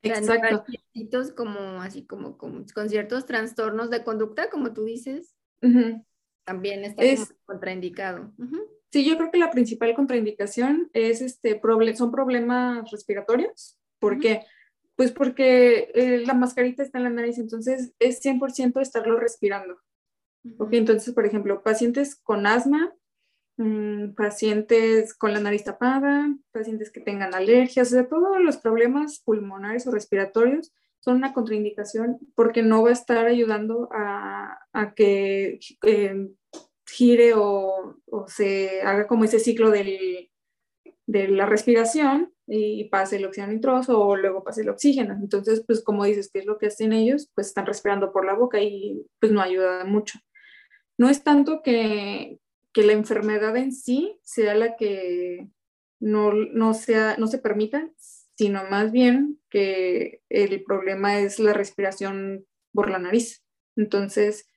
Exacto. 0.02 0.64
como 1.34 1.80
así 1.80 2.06
como, 2.06 2.36
con 2.36 2.88
ciertos 2.88 3.26
trastornos 3.26 3.90
de 3.90 4.04
conducta, 4.04 4.50
como 4.50 4.72
tú 4.72 4.84
dices, 4.84 5.34
también 6.44 6.84
está 6.84 7.02
contraindicado. 7.46 8.32
Sí, 8.92 9.04
yo 9.04 9.16
creo 9.16 9.30
que 9.30 9.38
la 9.38 9.50
principal 9.50 9.94
contraindicación 9.94 10.90
es 10.92 11.20
este 11.20 11.60
son 11.96 12.12
problemas 12.12 12.90
respiratorios. 12.90 13.78
¿Por 13.98 14.18
qué? 14.18 14.42
Pues 14.96 15.10
porque 15.10 15.90
eh, 15.94 16.22
la 16.24 16.34
mascarita 16.34 16.82
está 16.82 16.98
en 16.98 17.04
la 17.04 17.10
nariz, 17.10 17.38
entonces 17.38 17.92
es 17.98 18.22
100% 18.24 18.80
estarlo 18.80 19.18
respirando. 19.18 19.78
Entonces, 20.70 21.14
por 21.14 21.26
ejemplo, 21.26 21.62
pacientes 21.62 22.16
con 22.16 22.46
asma, 22.46 22.94
Mm, 23.56 24.14
pacientes 24.14 25.14
con 25.14 25.32
la 25.32 25.38
nariz 25.38 25.62
tapada, 25.62 26.26
pacientes 26.50 26.90
que 26.90 27.00
tengan 27.00 27.34
alergias, 27.34 27.88
o 27.88 27.90
sea, 27.90 28.08
todos 28.08 28.40
los 28.40 28.56
problemas 28.56 29.20
pulmonares 29.20 29.86
o 29.86 29.92
respiratorios 29.92 30.72
son 30.98 31.16
una 31.16 31.32
contraindicación 31.32 32.18
porque 32.34 32.62
no 32.62 32.82
va 32.82 32.88
a 32.88 32.92
estar 32.92 33.26
ayudando 33.26 33.88
a, 33.92 34.58
que 34.96 35.60
eh, 35.82 36.28
gire 36.86 37.34
o, 37.36 37.96
se 38.26 38.82
haga 38.82 39.06
como 39.06 39.24
ese 39.24 39.38
ciclo 39.38 39.70
de 39.70 40.30
la 41.06 41.46
respiración 41.46 42.32
y 42.46 42.84
pase 42.88 43.16
el 43.16 43.26
oxígeno 43.26 43.52
nitroso 43.52 44.00
o 44.00 44.16
luego 44.16 44.42
pase 44.42 44.62
el 44.62 44.68
oxígeno. 44.70 45.14
Entonces, 45.14 45.62
pues 45.66 45.82
como 45.82 46.04
dices, 46.04 46.30
¿qué 46.32 46.40
es 46.40 46.46
lo 46.46 46.58
que 46.58 46.66
hacen 46.66 46.92
ellos? 46.92 47.30
Pues 47.34 47.48
están 47.48 47.66
respirando 47.66 48.12
por 48.12 48.24
la 48.26 48.34
boca 48.34 48.60
y 48.60 49.06
pues 49.20 49.32
no 49.32 49.40
ayuda 49.40 49.84
mucho. 49.84 50.18
No 50.98 51.08
es 51.08 51.24
tanto 51.24 51.62
que, 51.62 52.38
que 52.72 52.82
la 52.82 52.92
enfermedad 52.92 53.56
en 53.56 53.72
sí 53.72 54.18
sea 54.22 54.54
la 54.54 54.76
que 54.76 55.48
no, 56.00 56.74
sea, 56.74 57.16
no 57.18 57.26
se 57.26 57.38
permita, 57.38 57.90
sino 58.36 58.64
más 58.68 58.92
bien 58.92 59.40
que 59.48 60.22
el 60.28 60.62
problema 60.64 61.18
es 61.18 61.38
la 61.38 61.52
respiración 61.52 62.44
por 62.72 62.90
la 62.90 62.98
nariz. 62.98 63.44
Entonces, 63.76 64.48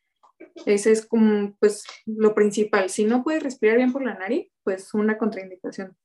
ese 0.66 0.92
es 0.92 1.06
como 1.06 1.56
pues 1.60 1.86
lo 2.06 2.34
principal. 2.36 2.90
Si 2.90 3.06
no 3.06 3.24
puedes 3.24 3.44
respirar 3.44 3.78
bien 3.78 3.94
por 3.94 4.04
la 4.04 4.16
nariz, 4.16 4.52
pues 4.64 4.94
una 4.94 5.18
contraindicación. 5.18 5.96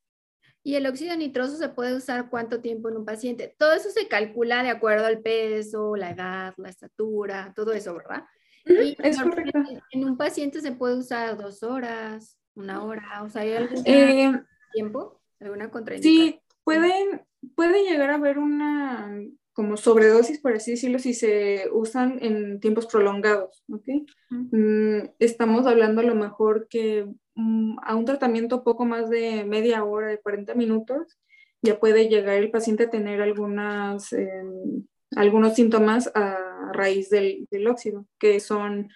¿Y 0.64 0.76
el 0.76 0.86
óxido 0.86 1.16
nitroso 1.16 1.56
se 1.56 1.70
puede 1.70 1.96
usar 1.96 2.30
cuánto 2.30 2.60
tiempo 2.60 2.88
en 2.88 2.98
un 2.98 3.04
paciente? 3.04 3.52
Todo 3.58 3.72
eso 3.72 3.90
se 3.90 4.06
calcula 4.06 4.62
de 4.62 4.70
acuerdo 4.70 5.06
al 5.06 5.20
peso, 5.20 5.96
la 5.96 6.10
edad, 6.10 6.54
la 6.56 6.68
estatura, 6.68 7.52
todo 7.56 7.72
eso, 7.72 7.94
¿verdad? 7.94 8.22
Es 8.64 9.20
correcto. 9.20 9.58
En 9.90 10.04
un 10.04 10.16
paciente 10.16 10.60
se 10.60 10.72
puede 10.72 10.98
usar 10.98 11.36
dos 11.36 11.62
horas, 11.62 12.38
una 12.54 12.82
hora, 12.84 13.22
o 13.22 13.28
sea, 13.28 13.42
¿hay 13.42 13.52
algún 13.52 13.82
eh, 13.86 14.42
tiempo? 14.72 15.20
¿Alguna 15.40 15.70
contraindicación? 15.70 16.32
Sí, 16.32 16.40
pueden, 16.64 17.22
puede 17.54 17.84
llegar 17.84 18.10
a 18.10 18.14
haber 18.14 18.38
una 18.38 19.18
como 19.52 19.76
sobredosis, 19.76 20.40
por 20.40 20.54
así 20.54 20.72
decirlo, 20.72 20.98
si 20.98 21.14
se 21.14 21.68
usan 21.72 22.18
en 22.22 22.58
tiempos 22.60 22.86
prolongados, 22.86 23.62
¿ok? 23.70 23.86
Mm, 24.30 25.10
estamos 25.18 25.66
hablando 25.66 26.00
a 26.00 26.04
lo 26.04 26.14
mejor 26.14 26.68
que 26.68 27.06
mm, 27.34 27.76
a 27.82 27.94
un 27.94 28.04
tratamiento 28.04 28.64
poco 28.64 28.86
más 28.86 29.10
de 29.10 29.44
media 29.44 29.84
hora, 29.84 30.08
de 30.08 30.20
40 30.20 30.54
minutos, 30.54 31.18
ya 31.60 31.78
puede 31.78 32.08
llegar 32.08 32.36
el 32.36 32.50
paciente 32.50 32.84
a 32.84 32.90
tener 32.90 33.20
algunas, 33.20 34.12
em, 34.12 34.86
algunos 35.16 35.54
síntomas 35.54 36.10
a 36.14 36.51
raíz 36.72 37.10
del, 37.10 37.46
óxido, 37.66 38.06
que 38.18 38.40
son 38.40 38.90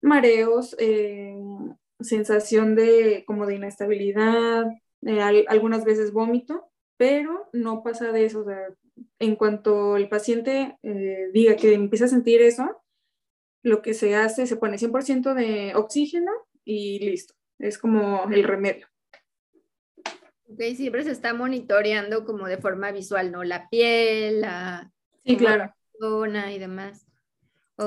mareos, 0.00 0.76
eh, 0.78 1.36
sensación 2.00 2.74
de 2.74 3.24
como 3.26 3.46
de 3.46 3.56
inestabilidad, 3.56 4.66
eh, 5.02 5.20
algunas 5.48 5.84
veces 5.84 6.12
vómito, 6.12 6.70
pero 6.96 7.48
no 7.52 7.82
pasa 7.82 8.12
de 8.12 8.24
eso. 8.24 8.44
en 9.18 9.36
cuanto 9.36 9.96
el 9.96 10.08
paciente 10.08 10.78
eh, 10.82 11.28
diga 11.32 11.56
que 11.56 11.74
empieza 11.74 12.06
a 12.06 12.08
sentir 12.08 12.40
eso, 12.42 12.82
lo 13.62 13.82
que 13.82 13.94
se 13.94 14.14
hace, 14.14 14.46
se 14.46 14.56
pone 14.56 14.78
100% 14.78 15.34
de 15.34 15.74
oxígeno 15.74 16.30
y 16.64 16.98
listo. 17.00 17.34
Es 17.58 17.78
como 17.78 18.24
el 18.30 18.44
remedio. 18.44 18.86
Ok, 20.48 20.60
siempre 20.76 21.02
se 21.02 21.10
está 21.10 21.34
monitoreando 21.34 22.24
como 22.24 22.46
de 22.46 22.58
forma 22.58 22.92
visual, 22.92 23.32
¿no? 23.32 23.42
La 23.42 23.68
piel, 23.68 24.42
la... 24.42 24.92
Sí, 25.24 25.36
claro. 25.36 25.74
zona 25.98 26.52
y 26.52 26.58
demás. 26.58 27.05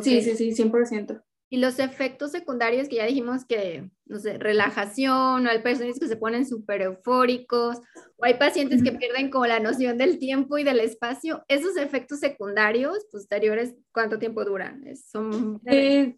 Sí, 0.01 0.21
sí, 0.21 0.35
sí, 0.35 0.51
100%. 0.51 1.23
Y 1.51 1.57
los 1.57 1.79
efectos 1.79 2.31
secundarios 2.31 2.87
que 2.87 2.97
ya 2.97 3.07
dijimos 3.07 3.43
que, 3.43 3.89
no 4.05 4.19
sé, 4.19 4.37
relajación, 4.37 5.47
o 5.47 5.49
hay 5.49 5.63
pacientes 5.63 5.99
que 5.99 6.07
se 6.07 6.15
ponen 6.15 6.45
súper 6.45 6.83
eufóricos, 6.83 7.79
o 8.17 8.25
hay 8.25 8.35
pacientes 8.35 8.83
que 8.83 8.91
pierden 8.91 9.31
como 9.31 9.47
la 9.47 9.59
noción 9.59 9.97
del 9.97 10.19
tiempo 10.19 10.59
y 10.59 10.63
del 10.63 10.79
espacio. 10.79 11.43
¿Esos 11.47 11.75
efectos 11.77 12.19
secundarios 12.19 13.07
posteriores 13.11 13.73
cuánto 13.91 14.19
tiempo 14.19 14.45
duran? 14.45 14.83
¿Son 14.95 15.59
breves? 15.63 16.07
Eh, 16.07 16.17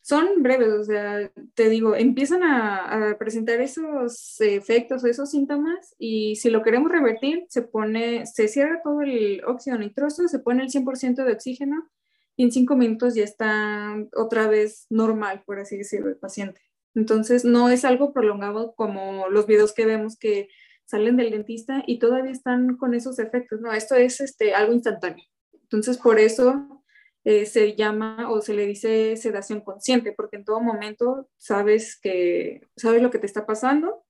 son 0.00 0.42
breves, 0.42 0.72
o 0.72 0.84
sea, 0.84 1.30
te 1.54 1.68
digo, 1.68 1.94
empiezan 1.94 2.42
a, 2.42 3.10
a 3.10 3.18
presentar 3.18 3.60
esos 3.60 4.40
efectos, 4.40 5.04
esos 5.04 5.30
síntomas, 5.30 5.94
y 5.98 6.36
si 6.36 6.48
lo 6.48 6.62
queremos 6.62 6.90
revertir, 6.90 7.44
se 7.48 7.60
pone, 7.60 8.24
se 8.26 8.48
cierra 8.48 8.80
todo 8.82 9.02
el 9.02 9.44
óxido 9.44 9.78
nitroso, 9.78 10.26
se 10.28 10.38
pone 10.38 10.62
el 10.62 10.70
100% 10.70 11.24
de 11.24 11.32
oxígeno, 11.32 11.88
y 12.36 12.44
en 12.44 12.52
cinco 12.52 12.76
minutos 12.76 13.14
ya 13.14 13.24
está 13.24 13.96
otra 14.16 14.48
vez 14.48 14.86
normal, 14.90 15.42
por 15.44 15.58
así 15.58 15.76
decirlo, 15.76 16.08
el 16.08 16.16
paciente. 16.16 16.60
Entonces, 16.94 17.44
no 17.44 17.68
es 17.68 17.84
algo 17.84 18.12
prolongado 18.12 18.74
como 18.74 19.28
los 19.28 19.46
videos 19.46 19.72
que 19.72 19.86
vemos 19.86 20.16
que 20.16 20.48
salen 20.84 21.16
del 21.16 21.30
dentista 21.30 21.82
y 21.86 21.98
todavía 21.98 22.32
están 22.32 22.76
con 22.76 22.94
esos 22.94 23.18
efectos. 23.18 23.60
No, 23.60 23.72
esto 23.72 23.94
es 23.94 24.20
este, 24.20 24.54
algo 24.54 24.72
instantáneo. 24.72 25.24
Entonces, 25.52 25.98
por 25.98 26.18
eso 26.18 26.84
eh, 27.24 27.46
se 27.46 27.74
llama 27.76 28.30
o 28.30 28.40
se 28.42 28.54
le 28.54 28.66
dice 28.66 29.16
sedación 29.16 29.60
consciente, 29.60 30.12
porque 30.12 30.36
en 30.36 30.44
todo 30.44 30.60
momento 30.60 31.28
sabes 31.38 31.98
que 32.00 32.62
sabes 32.76 33.02
lo 33.02 33.10
que 33.10 33.18
te 33.18 33.26
está 33.26 33.46
pasando. 33.46 34.04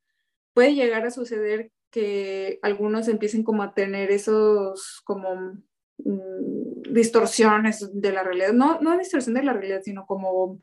Puede 0.55 0.75
llegar 0.75 1.07
a 1.07 1.11
suceder 1.11 1.71
que 1.91 2.59
algunos 2.62 3.09
empiecen 3.09 3.45
como 3.45 3.62
a 3.62 3.75
tener 3.75 4.11
esos 4.11 5.02
como 5.05 5.62
Mm, 6.05 6.72
distorsiones 6.92 7.90
de 7.92 8.12
la 8.12 8.22
realidad, 8.22 8.52
no, 8.52 8.80
no 8.80 8.96
distorsión 8.99 9.34
de 9.34 9.42
la 9.42 9.52
realidad, 9.52 9.82
sino 9.82 10.06
como 10.06 10.61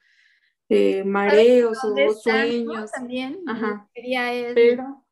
eh, 0.69 1.03
mareos 1.03 1.77
o 1.83 2.13
sueños. 2.13 2.91
También. 2.91 3.39
Pero, 4.53 5.05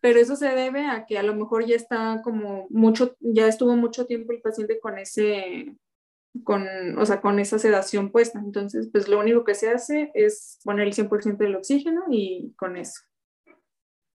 pero 0.00 0.20
eso 0.20 0.36
se 0.36 0.48
debe 0.48 0.86
a 0.86 1.06
que 1.06 1.18
a 1.18 1.22
lo 1.22 1.34
mejor 1.34 1.64
ya 1.64 1.76
está 1.76 2.20
como 2.22 2.66
mucho, 2.70 3.16
ya 3.20 3.46
estuvo 3.46 3.74
mucho 3.76 4.06
tiempo 4.06 4.32
el 4.32 4.42
paciente 4.42 4.78
con 4.78 4.98
ese, 4.98 5.74
con, 6.44 6.66
o 6.98 7.06
sea, 7.06 7.20
con 7.20 7.38
esa 7.38 7.58
sedación 7.58 8.10
puesta. 8.10 8.38
Entonces, 8.38 8.88
pues 8.92 9.08
lo 9.08 9.18
único 9.18 9.44
que 9.44 9.54
se 9.54 9.70
hace 9.70 10.10
es 10.14 10.60
poner 10.64 10.86
el 10.86 10.94
100% 10.94 11.38
del 11.38 11.56
oxígeno 11.56 12.04
y 12.10 12.52
con 12.56 12.76
eso. 12.76 13.00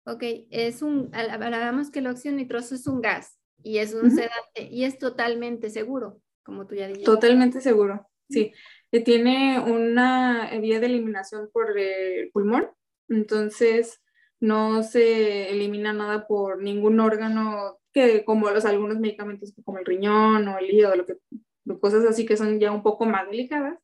Ok, 0.08 0.22
es 0.52 0.84
un, 0.84 1.10
hablábamos 1.16 1.90
que 1.90 1.98
el 1.98 2.08
óxido 2.08 2.36
nitroso 2.36 2.76
es 2.76 2.86
un 2.86 3.02
gas 3.02 3.40
y 3.64 3.80
es 3.80 3.94
un 3.94 4.12
sedante 4.12 4.70
y 4.70 4.84
es 4.84 4.98
totalmente 5.00 5.70
seguro, 5.70 6.22
como 6.44 6.68
tú 6.68 6.76
ya 6.76 6.88
dijiste. 6.88 7.06
Totalmente 7.06 7.62
seguro, 7.62 8.08
sí. 8.30 8.54
Tiene 9.04 9.60
una 9.60 10.50
vía 10.62 10.80
de 10.80 10.86
eliminación 10.86 11.50
por 11.52 11.78
el 11.78 12.32
pulmón, 12.32 12.70
entonces 13.10 14.02
no 14.40 14.84
se 14.84 15.50
elimina 15.52 15.92
nada 15.92 16.28
por 16.28 16.62
ningún 16.62 17.00
órgano 17.00 17.80
que 17.92 18.24
como 18.26 18.50
los 18.52 18.66
algunos 18.66 19.00
medicamentos 19.00 19.54
como 19.64 19.80
el 19.80 19.86
riñón 19.86 20.48
o 20.48 20.58
el 20.58 20.70
hígado, 20.70 20.96
lo 20.96 21.06
que, 21.06 21.18
cosas 21.80 22.06
así 22.06 22.26
que 22.26 22.38
son 22.38 22.60
ya 22.60 22.72
un 22.72 22.84
poco 22.84 23.06
más 23.06 23.28
delicadas. 23.30 23.80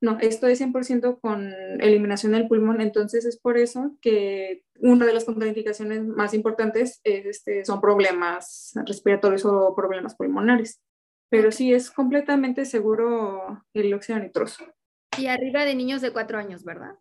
No, 0.00 0.18
esto 0.20 0.46
es 0.46 0.60
100% 0.60 1.20
con 1.20 1.52
eliminación 1.78 2.32
del 2.32 2.48
pulmón, 2.48 2.80
entonces 2.80 3.26
es 3.26 3.38
por 3.38 3.58
eso 3.58 3.96
que 4.00 4.64
una 4.78 5.04
de 5.04 5.12
las 5.12 5.26
contraindicaciones 5.26 6.02
más 6.04 6.32
importantes 6.32 7.00
es, 7.04 7.26
este, 7.26 7.66
son 7.66 7.82
problemas 7.82 8.72
respiratorios 8.86 9.44
o 9.44 9.74
problemas 9.76 10.14
pulmonares. 10.14 10.80
Pero 11.28 11.52
sí 11.52 11.74
es 11.74 11.90
completamente 11.90 12.64
seguro 12.64 13.62
el 13.74 13.92
óxido 13.92 14.18
nitroso. 14.18 14.64
Y 15.18 15.26
arriba 15.26 15.64
de 15.64 15.74
niños 15.74 16.00
de 16.00 16.12
cuatro 16.12 16.38
años, 16.38 16.64
¿verdad? 16.64 16.94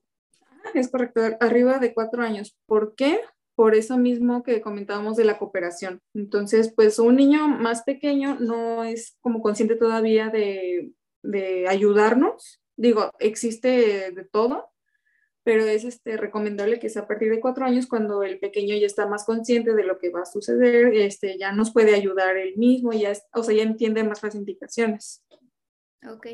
Es 0.73 0.91
correcto, 0.91 1.21
arriba 1.39 1.79
de 1.79 1.93
cuatro 1.93 2.21
años. 2.21 2.57
¿Por 2.65 2.95
qué? 2.95 3.21
Por 3.55 3.75
eso 3.75 3.97
mismo 3.97 4.43
que 4.43 4.61
comentábamos 4.61 5.15
de 5.15 5.23
la 5.23 5.37
cooperación. 5.37 6.01
Entonces, 6.13 6.73
pues 6.75 6.99
un 6.99 7.15
niño 7.15 7.47
más 7.47 7.83
pequeño 7.83 8.37
no 8.39 8.83
es 8.83 9.17
como 9.21 9.41
consciente 9.41 9.75
todavía 9.75 10.29
de, 10.29 10.91
de 11.23 11.67
ayudarnos 11.67 12.61
Digo, 12.79 13.11
existe 13.19 14.11
de 14.11 14.23
todo, 14.23 14.71
pero 15.43 15.65
es 15.65 15.83
este, 15.83 16.15
recomendable 16.15 16.79
que 16.79 16.87
sea 16.87 17.01
a 17.01 17.07
partir 17.07 17.29
de 17.29 17.41
cuatro 17.41 17.65
años 17.65 17.87
cuando 17.87 18.23
el 18.23 18.39
pequeño 18.39 18.73
ya 18.77 18.85
está 18.85 19.05
más 19.05 19.25
consciente 19.25 19.73
de 19.73 19.83
lo 19.83 19.99
que 19.99 20.11
va 20.11 20.21
a 20.21 20.25
suceder, 20.25 20.93
este, 20.93 21.37
ya 21.37 21.51
nos 21.51 21.73
puede 21.73 21.93
ayudar 21.93 22.37
él 22.37 22.55
mismo, 22.55 22.93
ya, 22.93 23.11
o 23.33 23.43
sea, 23.43 23.53
ya 23.53 23.63
entiende 23.63 24.05
más 24.05 24.23
las 24.23 24.33
indicaciones. 24.33 25.25
Ok. 26.09 26.27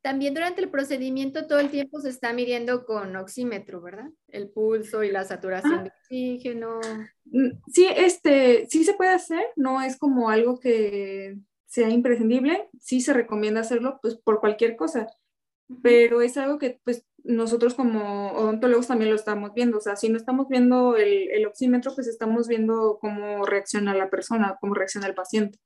también 0.00 0.32
durante 0.32 0.62
el 0.62 0.70
procedimiento 0.70 1.48
todo 1.48 1.58
el 1.58 1.70
tiempo 1.70 2.00
se 2.00 2.10
está 2.10 2.32
midiendo 2.32 2.86
con 2.86 3.16
oxímetro, 3.16 3.82
¿verdad? 3.82 4.10
El 4.28 4.48
pulso 4.48 5.02
y 5.02 5.10
la 5.10 5.24
saturación 5.24 5.82
de 5.82 5.90
oxígeno. 5.90 6.78
Mm, 7.24 7.50
sí, 7.66 7.88
este, 7.96 8.66
sí 8.68 8.84
se 8.84 8.94
puede 8.94 9.10
hacer, 9.10 9.44
no 9.56 9.82
es 9.82 9.98
como 9.98 10.30
algo 10.30 10.60
que 10.60 11.36
sea 11.66 11.90
imprescindible, 11.90 12.68
sí 12.78 13.00
se 13.00 13.12
recomienda 13.12 13.60
hacerlo 13.60 13.98
pues 14.00 14.14
por 14.16 14.38
cualquier 14.38 14.76
cosa, 14.76 15.08
pero 15.82 16.20
es 16.22 16.36
algo 16.36 16.58
que 16.58 16.80
pues 16.84 17.06
nosotros 17.22 17.74
como 17.74 18.32
odontólogos 18.32 18.88
también 18.88 19.10
lo 19.10 19.16
estamos 19.16 19.52
viendo, 19.54 19.78
o 19.78 19.80
sea, 19.80 19.96
si 19.96 20.08
no 20.08 20.16
estamos 20.16 20.48
viendo 20.48 20.96
el, 20.96 21.30
el 21.30 21.46
oxímetro, 21.46 21.94
pues 21.94 22.06
estamos 22.06 22.48
viendo 22.48 22.98
cómo 23.00 23.44
reacciona 23.44 23.94
la 23.94 24.10
persona, 24.10 24.56
cómo 24.60 24.74
reacciona 24.74 25.06
el 25.06 25.14
paciente. 25.14 25.58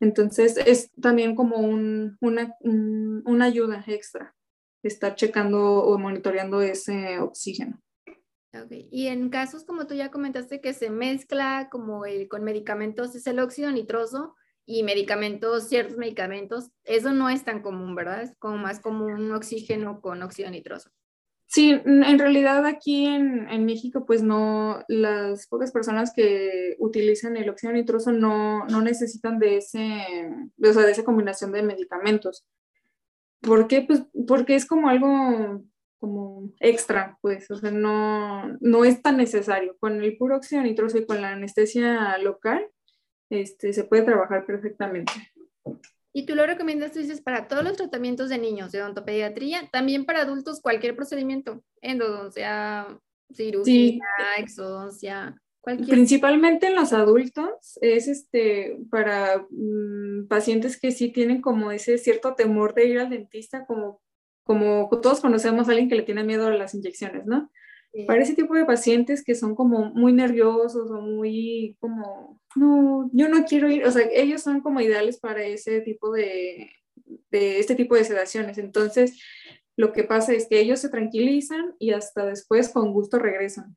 Entonces 0.00 0.56
es 0.66 0.90
también 1.00 1.34
como 1.34 1.58
un, 1.58 2.16
una, 2.20 2.54
una 2.60 3.44
ayuda 3.44 3.84
extra 3.86 4.34
estar 4.82 5.14
checando 5.14 5.82
o 5.82 5.98
monitoreando 5.98 6.60
ese 6.60 7.18
oxígeno. 7.18 7.80
Okay. 8.52 8.88
Y 8.92 9.08
en 9.08 9.30
casos 9.30 9.64
como 9.64 9.86
tú 9.86 9.94
ya 9.94 10.10
comentaste 10.10 10.60
que 10.60 10.74
se 10.74 10.90
mezcla 10.90 11.68
como 11.70 12.06
el, 12.06 12.28
con 12.28 12.44
medicamentos, 12.44 13.14
es 13.14 13.26
el 13.26 13.40
óxido 13.40 13.70
nitroso 13.72 14.36
y 14.66 14.82
medicamentos, 14.82 15.68
ciertos 15.68 15.96
medicamentos, 15.96 16.70
eso 16.84 17.12
no 17.12 17.28
es 17.28 17.44
tan 17.44 17.62
común, 17.62 17.94
¿verdad? 17.94 18.22
Es 18.22 18.34
como 18.38 18.56
más 18.56 18.80
común 18.80 19.32
oxígeno 19.32 20.00
con 20.00 20.22
óxido 20.22 20.50
nitroso. 20.50 20.90
Sí, 21.46 21.70
en 21.84 22.18
realidad 22.18 22.66
aquí 22.66 23.06
en, 23.06 23.48
en, 23.48 23.64
México, 23.64 24.04
pues 24.06 24.22
no, 24.22 24.82
las 24.88 25.46
pocas 25.46 25.70
personas 25.70 26.12
que 26.12 26.74
utilizan 26.80 27.36
el 27.36 27.48
óxido 27.48 27.72
nitroso 27.72 28.10
no, 28.10 28.66
no 28.66 28.80
necesitan 28.80 29.38
de, 29.38 29.58
ese, 29.58 29.78
o 30.60 30.72
sea, 30.72 30.82
de 30.82 30.90
esa 30.90 31.04
combinación 31.04 31.52
de 31.52 31.62
medicamentos. 31.62 32.44
¿Por 33.40 33.68
qué? 33.68 33.82
Pues 33.82 34.04
porque 34.26 34.56
es 34.56 34.66
como 34.66 34.88
algo 34.88 35.62
como 35.98 36.50
extra, 36.60 37.18
pues, 37.22 37.50
o 37.50 37.56
sea, 37.56 37.70
no, 37.70 38.58
no 38.60 38.84
es 38.84 39.00
tan 39.00 39.16
necesario. 39.16 39.76
Con 39.78 40.02
el 40.02 40.16
puro 40.16 40.36
óxido 40.36 40.62
nitroso 40.62 40.98
y 40.98 41.06
con 41.06 41.22
la 41.22 41.32
anestesia 41.32 42.18
local, 42.18 42.66
este, 43.30 43.72
se 43.72 43.84
puede 43.84 44.02
trabajar 44.02 44.46
perfectamente. 44.46 45.12
Y 46.12 46.26
tú 46.26 46.34
lo 46.34 46.46
recomiendas, 46.46 46.92
tú 46.92 47.00
dices, 47.00 47.20
para 47.20 47.48
todos 47.48 47.64
los 47.64 47.76
tratamientos 47.76 48.28
de 48.28 48.38
niños 48.38 48.70
de 48.70 48.82
odontopediatría, 48.82 49.68
también 49.72 50.04
para 50.04 50.22
adultos 50.22 50.60
cualquier 50.60 50.94
procedimiento, 50.94 51.64
endodoncia, 51.80 52.86
cirugía, 53.32 54.04
exodoncia, 54.38 55.34
cualquier. 55.60 55.88
Principalmente 55.88 56.68
en 56.68 56.76
los 56.76 56.92
adultos 56.92 57.78
es 57.80 58.06
este 58.06 58.78
para 58.90 59.44
mm, 59.50 60.28
pacientes 60.28 60.78
que 60.78 60.92
sí 60.92 61.10
tienen 61.10 61.40
como 61.40 61.72
ese 61.72 61.98
cierto 61.98 62.34
temor 62.34 62.74
de 62.74 62.86
ir 62.86 63.00
al 63.00 63.10
dentista, 63.10 63.66
como 63.66 64.00
como 64.44 64.88
todos 65.02 65.20
conocemos 65.20 65.68
a 65.68 65.72
alguien 65.72 65.88
que 65.88 65.96
le 65.96 66.02
tiene 66.02 66.22
miedo 66.22 66.46
a 66.46 66.50
las 66.50 66.74
inyecciones, 66.74 67.26
¿no? 67.26 67.50
Para 68.06 68.22
ese 68.22 68.34
tipo 68.34 68.54
de 68.54 68.64
pacientes 68.64 69.24
que 69.24 69.34
son 69.34 69.54
como 69.54 69.92
muy 69.94 70.12
nerviosos 70.12 70.90
o 70.90 71.00
muy 71.00 71.76
como, 71.80 72.40
no, 72.54 73.10
yo 73.12 73.28
no 73.28 73.44
quiero 73.44 73.70
ir, 73.70 73.84
o 73.84 73.90
sea, 73.90 74.06
ellos 74.12 74.42
son 74.42 74.60
como 74.60 74.80
ideales 74.80 75.18
para 75.18 75.44
ese 75.44 75.80
tipo 75.80 76.12
de, 76.12 76.70
de 77.30 77.58
este 77.58 77.74
tipo 77.74 77.94
de 77.94 78.04
sedaciones. 78.04 78.58
Entonces, 78.58 79.20
lo 79.76 79.92
que 79.92 80.04
pasa 80.04 80.32
es 80.32 80.46
que 80.48 80.60
ellos 80.60 80.80
se 80.80 80.88
tranquilizan 80.88 81.74
y 81.78 81.92
hasta 81.92 82.24
después 82.26 82.68
con 82.68 82.92
gusto 82.92 83.18
regresan. 83.18 83.76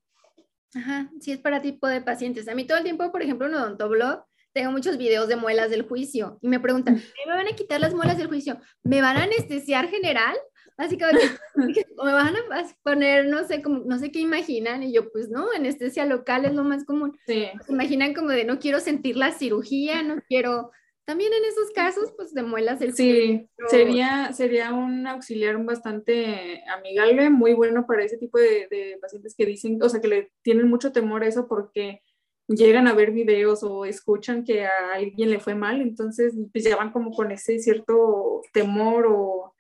Ajá, 0.76 1.12
sí 1.20 1.32
es 1.32 1.40
para 1.40 1.62
tipo 1.62 1.88
de 1.88 2.02
pacientes. 2.02 2.48
A 2.48 2.56
mí 2.56 2.66
todo 2.66 2.78
el 2.78 2.84
tiempo, 2.84 3.12
por 3.12 3.22
ejemplo, 3.22 3.48
en 3.48 3.56
Odontoblog, 3.56 4.26
tengo 4.54 4.72
muchos 4.72 4.98
videos 4.98 5.28
de 5.28 5.36
muelas 5.36 5.70
del 5.70 5.84
juicio 5.84 6.40
y 6.42 6.48
me 6.48 6.60
preguntan, 6.60 6.96
¿me 6.96 7.34
van 7.34 7.48
a 7.48 7.56
quitar 7.56 7.80
las 7.80 7.94
muelas 7.94 8.18
del 8.18 8.28
juicio? 8.28 8.60
¿Me 8.84 9.02
van 9.02 9.18
a 9.18 9.24
anestesiar 9.24 9.88
general? 9.88 10.36
Así 10.78 10.96
que, 10.98 11.06
o 11.98 12.06
me 12.06 12.14
van 12.14 12.36
a 12.36 12.42
poner, 12.84 13.26
no 13.26 13.44
sé, 13.48 13.62
como, 13.62 13.80
no 13.80 13.98
sé 13.98 14.12
qué 14.12 14.20
imaginan, 14.20 14.84
y 14.84 14.94
yo, 14.94 15.12
pues 15.12 15.30
no, 15.30 15.48
anestesia 15.52 16.06
local 16.06 16.46
es 16.46 16.54
lo 16.54 16.64
más 16.64 16.86
común. 16.86 17.18
Sí. 17.26 17.48
imaginan 17.68 18.14
como 18.14 18.30
de 18.30 18.46
no 18.46 18.60
quiero 18.60 18.80
sentir 18.80 19.18
la 19.18 19.32
cirugía, 19.32 20.04
no 20.04 20.22
quiero. 20.28 20.72
También 21.06 21.32
en 21.34 21.46
esos 21.46 21.72
casos, 21.72 22.14
pues 22.18 22.34
de 22.34 22.44
muelas 22.44 22.82
el 22.82 22.94
Sí, 22.94 23.48
sería, 23.70 24.34
sería 24.34 24.74
un 24.74 25.08
auxiliar 25.08 25.58
bastante 25.64 26.62
amigable, 26.68 27.30
muy 27.30 27.54
bueno 27.54 27.88
para 27.88 28.04
ese 28.04 28.18
tipo 28.18 28.38
de, 28.38 28.68
de 28.70 28.98
pacientes 29.02 29.34
que 29.36 29.46
dicen, 29.46 29.82
o 29.82 29.88
sea, 29.88 30.02
que 30.02 30.10
le 30.10 30.32
tienen 30.44 30.68
mucho 30.68 30.92
temor 30.92 31.24
a 31.24 31.28
eso 31.28 31.48
porque 31.48 32.02
llegan 32.48 32.88
a 32.88 32.94
ver 32.94 33.12
videos 33.12 33.64
o 33.64 33.86
escuchan 33.86 34.44
que 34.44 34.66
a 34.66 34.94
alguien 34.96 35.30
le 35.30 35.40
fue 35.40 35.56
mal, 35.56 35.82
entonces 35.82 36.34
pues 36.52 36.64
ya 36.64 36.76
van 36.76 36.92
como 36.92 37.12
con 37.12 37.32
ese 37.32 37.60
cierto 37.60 38.42
temor 38.54 39.08
o 39.10 39.54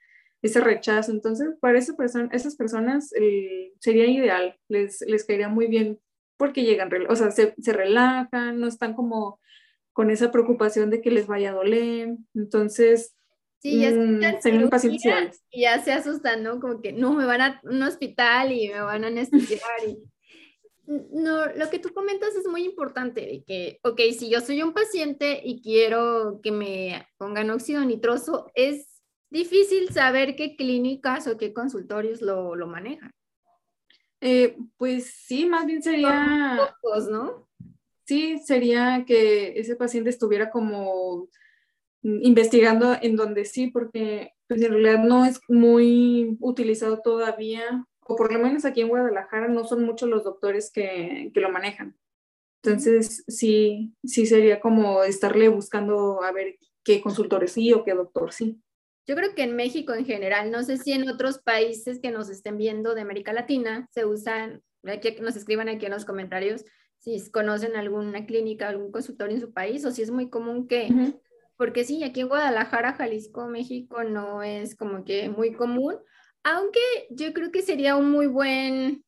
ese 0.48 0.62
rechazo. 0.62 1.12
Entonces, 1.12 1.50
para 1.62 1.78
esa 1.78 1.96
persona, 1.96 2.30
esas 2.32 2.56
personas 2.56 3.14
eh, 3.14 3.74
sería 3.80 4.06
ideal, 4.06 4.58
les, 4.68 5.02
les 5.02 5.26
caería 5.26 5.50
muy 5.50 5.68
bien 5.68 6.00
porque 6.38 6.64
llegan, 6.64 6.90
o 7.10 7.16
sea, 7.16 7.32
se, 7.32 7.56
se, 7.58 7.74
relajan, 7.74 8.60
no 8.60 8.68
están 8.68 8.94
como 8.94 9.40
con 9.92 10.12
esa 10.12 10.32
preocupación 10.32 10.92
de 10.92 11.02
que 11.02 11.10
les 11.10 11.26
vaya 11.26 11.50
a 11.50 11.56
doler. 11.56 12.16
Entonces, 12.36 13.16
sí, 13.60 13.80
ya 13.80 13.92
mm, 13.92 14.70
pacientes 14.70 15.44
Y 15.50 15.62
ya 15.62 15.84
se 15.84 15.92
asustan, 15.92 16.44
¿no? 16.44 16.60
Como 16.60 16.82
que 16.82 16.94
no, 16.94 17.14
me 17.14 17.26
van 17.26 17.42
a 17.42 17.60
un 17.64 17.82
hospital 17.82 18.52
y 18.52 18.70
me 18.70 18.82
van 18.82 19.04
a 19.04 19.08
anestesiar. 19.08 19.62
y... 19.88 19.98
No, 20.86 21.48
lo 21.48 21.70
que 21.70 21.80
tú 21.80 21.92
comentas 21.94 22.34
es 22.36 22.48
muy 22.48 22.64
importante, 22.64 23.22
de 23.22 23.44
que, 23.44 23.80
ok, 23.84 24.00
si 24.18 24.30
yo 24.30 24.40
soy 24.40 24.62
un 24.62 24.74
paciente 24.74 25.42
y 25.44 25.62
quiero 25.62 26.40
que 26.42 26.52
me 26.52 27.06
pongan 27.18 27.50
óxido 27.50 27.84
nitroso, 27.84 28.50
es 28.56 28.97
difícil 29.30 29.90
saber 29.90 30.36
qué 30.36 30.56
clínicas 30.56 31.28
o 31.28 31.38
qué 31.38 31.54
consultorios 31.54 32.22
lo, 32.22 32.56
lo 32.56 32.68
manejan. 32.68 33.12
Eh, 34.22 34.58
pues 34.78 35.06
sí, 35.06 35.46
más 35.46 35.66
bien 35.66 35.84
sería... 35.84 36.74
Pocos, 36.82 37.08
¿no? 37.10 37.48
Sí, 38.06 38.40
sería 38.40 39.04
que 39.06 39.60
ese 39.60 39.76
paciente 39.76 40.10
estuviera 40.10 40.50
como 40.50 41.28
investigando 42.04 42.96
en 43.02 43.16
donde 43.16 43.44
sí, 43.44 43.68
porque 43.68 44.32
pues 44.48 44.62
en 44.62 44.72
realidad 44.72 45.04
no 45.04 45.26
es 45.26 45.42
muy 45.50 46.38
utilizado 46.40 47.02
todavía, 47.02 47.86
o 48.00 48.16
por 48.16 48.32
lo 48.32 48.40
menos 48.40 48.64
aquí 48.64 48.82
en 48.82 48.88
Guadalajara 48.88 49.50
no 49.50 49.66
son 49.66 49.84
muchos 49.84 50.08
los 50.08 50.24
doctores 50.24 50.72
que, 50.72 51.32
que 51.34 51.42
lo 51.42 51.50
manejan. 51.50 51.98
Entonces, 52.64 53.24
sí, 53.28 53.94
sí 54.06 54.26
sería 54.26 54.62
como 54.62 55.04
estarle 55.04 55.50
buscando 55.50 56.24
a 56.24 56.32
ver 56.32 56.58
qué 56.84 57.02
consultores 57.02 57.52
sí 57.52 57.74
o 57.74 57.84
qué 57.84 57.94
doctor 57.94 58.32
sí. 58.32 58.62
Yo 59.08 59.16
creo 59.16 59.34
que 59.34 59.44
en 59.44 59.56
México 59.56 59.94
en 59.94 60.06
general, 60.06 60.52
no 60.52 60.64
sé 60.64 60.78
si 60.78 60.92
en 60.92 61.10
otros 61.10 61.40
países 61.40 62.00
que 62.00 62.12
nos 62.12 62.30
estén 62.30 62.58
viendo 62.58 62.94
de 62.94 63.02
América 63.02 63.32
Latina 63.32 63.88
se 63.92 64.06
usan, 64.06 64.62
que 65.02 65.18
nos 65.22 65.38
escriban 65.38 65.70
aquí 65.70 65.86
en 65.86 65.94
los 65.94 66.06
comentarios 66.06 66.66
si 67.00 67.32
conocen 67.32 67.76
alguna 67.76 68.26
clínica, 68.26 68.68
algún 68.68 68.92
consultorio 68.92 69.36
en 69.36 69.42
su 69.42 69.54
país 69.54 69.86
o 69.86 69.92
si 69.92 70.02
es 70.02 70.12
muy 70.12 70.30
común 70.30 70.68
que, 70.68 70.90
porque 71.56 71.86
sí, 71.86 72.04
aquí 72.04 72.22
en 72.22 72.28
Guadalajara, 72.28 72.94
Jalisco, 72.94 73.48
México 73.48 74.04
no 74.04 74.44
es 74.44 74.76
como 74.76 75.06
que 75.06 75.30
muy 75.30 75.54
común, 75.54 75.96
aunque 76.44 76.80
yo 77.10 77.34
creo 77.34 77.52
que 77.52 77.62
sería 77.62 77.96
un 77.96 78.12
muy 78.12 78.28
buen, 78.28 79.06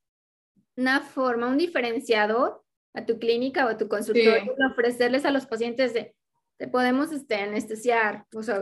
una 0.77 1.01
forma, 1.01 1.47
un 1.47 1.57
diferenciador 1.57 2.63
a 2.93 3.05
tu 3.05 3.19
clínica 3.19 3.65
o 3.65 3.69
a 3.69 3.77
tu 3.77 3.87
consultorio, 3.87 4.55
ofrecerles 4.71 5.25
a 5.25 5.31
los 5.31 5.45
pacientes 5.45 5.93
de, 5.93 6.15
te 6.59 6.67
podemos 6.67 7.11
este, 7.13 7.35
anestesiar, 7.35 8.25
o 8.35 8.43
sea, 8.43 8.59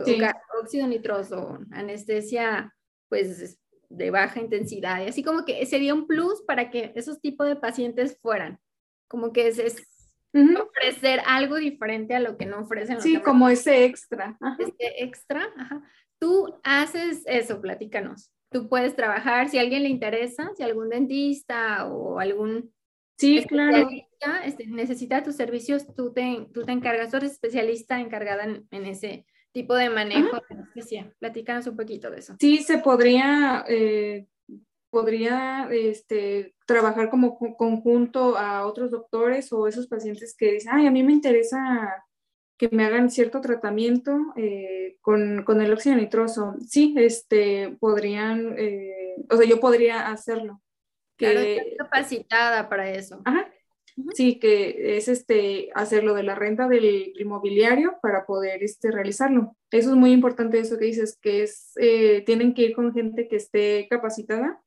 óxido 0.62 0.86
nitroso, 0.86 1.58
anestesia 1.72 2.72
pues 3.08 3.58
de 3.88 4.10
baja 4.10 4.40
intensidad, 4.40 5.02
y 5.02 5.08
así 5.08 5.22
como 5.24 5.44
que 5.44 5.64
sería 5.66 5.94
un 5.94 6.06
plus 6.06 6.42
para 6.46 6.70
que 6.70 6.92
esos 6.94 7.20
tipos 7.20 7.48
de 7.48 7.56
pacientes 7.56 8.16
fueran, 8.22 8.60
como 9.08 9.32
que 9.32 9.48
es, 9.48 9.58
ofrecer 10.32 11.20
algo 11.26 11.56
diferente 11.56 12.14
a 12.14 12.20
lo 12.20 12.36
que 12.36 12.46
no 12.46 12.60
ofrecen 12.60 12.96
los 12.96 13.02
Sí, 13.02 13.18
como 13.20 13.48
ese 13.48 13.84
extra. 13.84 14.38
Ese 14.58 15.02
extra, 15.02 15.48
ajá. 15.56 15.82
Tú 16.20 16.60
haces 16.62 17.22
eso, 17.26 17.60
platícanos. 17.60 18.30
Tú 18.50 18.68
puedes 18.68 18.94
trabajar, 18.94 19.48
si 19.48 19.58
a 19.58 19.62
alguien 19.62 19.82
le 19.82 19.88
interesa, 19.88 20.52
si 20.56 20.62
algún 20.62 20.90
dentista 20.90 21.86
o 21.86 22.20
algún 22.20 22.72
Sí, 23.18 23.44
claro. 23.46 23.88
Este, 24.44 24.66
necesita 24.66 25.22
tus 25.22 25.36
servicios, 25.36 25.86
tú 25.94 26.12
te, 26.12 26.48
tú 26.52 26.62
te 26.64 26.72
encargas, 26.72 27.10
tú 27.10 27.18
eres 27.18 27.32
especialista 27.32 28.00
encargada 28.00 28.44
en, 28.44 28.86
ese 28.86 29.26
tipo 29.52 29.74
de 29.74 29.90
manejo 29.90 30.36
de 30.36 30.56
anestesia. 30.56 31.12
Platícanos 31.18 31.66
un 31.66 31.76
poquito 31.76 32.10
de 32.10 32.18
eso. 32.18 32.36
Sí, 32.40 32.58
se 32.58 32.78
podría, 32.78 33.64
eh, 33.68 34.26
podría 34.90 35.68
este, 35.70 36.54
trabajar 36.66 37.10
como 37.10 37.38
conjunto 37.56 38.36
a 38.36 38.66
otros 38.66 38.90
doctores 38.90 39.52
o 39.52 39.66
esos 39.66 39.86
pacientes 39.86 40.34
que 40.36 40.52
dicen, 40.52 40.72
ay, 40.74 40.86
a 40.86 40.90
mí 40.90 41.02
me 41.02 41.12
interesa 41.12 42.04
que 42.56 42.68
me 42.70 42.84
hagan 42.84 43.08
cierto 43.08 43.40
tratamiento 43.40 44.18
eh, 44.36 44.96
con, 45.00 45.44
con, 45.44 45.62
el 45.62 45.72
óxido 45.72 45.94
nitroso. 45.94 46.56
Sí, 46.66 46.94
este, 46.98 47.76
podrían, 47.78 48.56
eh, 48.58 49.14
o 49.30 49.36
sea, 49.36 49.46
yo 49.46 49.60
podría 49.60 50.08
hacerlo 50.08 50.60
Claro, 51.18 51.40
capacitada 51.76 52.68
para 52.68 52.90
eso. 52.90 53.20
Ajá. 53.24 53.48
Sí, 54.14 54.38
que 54.38 54.96
es 54.96 55.08
este, 55.08 55.70
hacer 55.74 56.04
lo 56.04 56.14
de 56.14 56.22
la 56.22 56.34
renta 56.34 56.68
del 56.68 57.12
inmobiliario 57.18 57.98
para 58.00 58.26
poder 58.26 58.62
este, 58.62 58.90
realizarlo. 58.90 59.56
Eso 59.70 59.90
es 59.90 59.96
muy 59.96 60.12
importante, 60.12 60.58
eso 60.60 60.78
que 60.78 60.86
dices, 60.86 61.18
que 61.20 61.42
es, 61.42 61.72
eh, 61.80 62.22
tienen 62.24 62.54
que 62.54 62.62
ir 62.62 62.74
con 62.74 62.94
gente 62.94 63.28
que 63.28 63.36
esté 63.36 63.86
capacitada, 63.90 64.62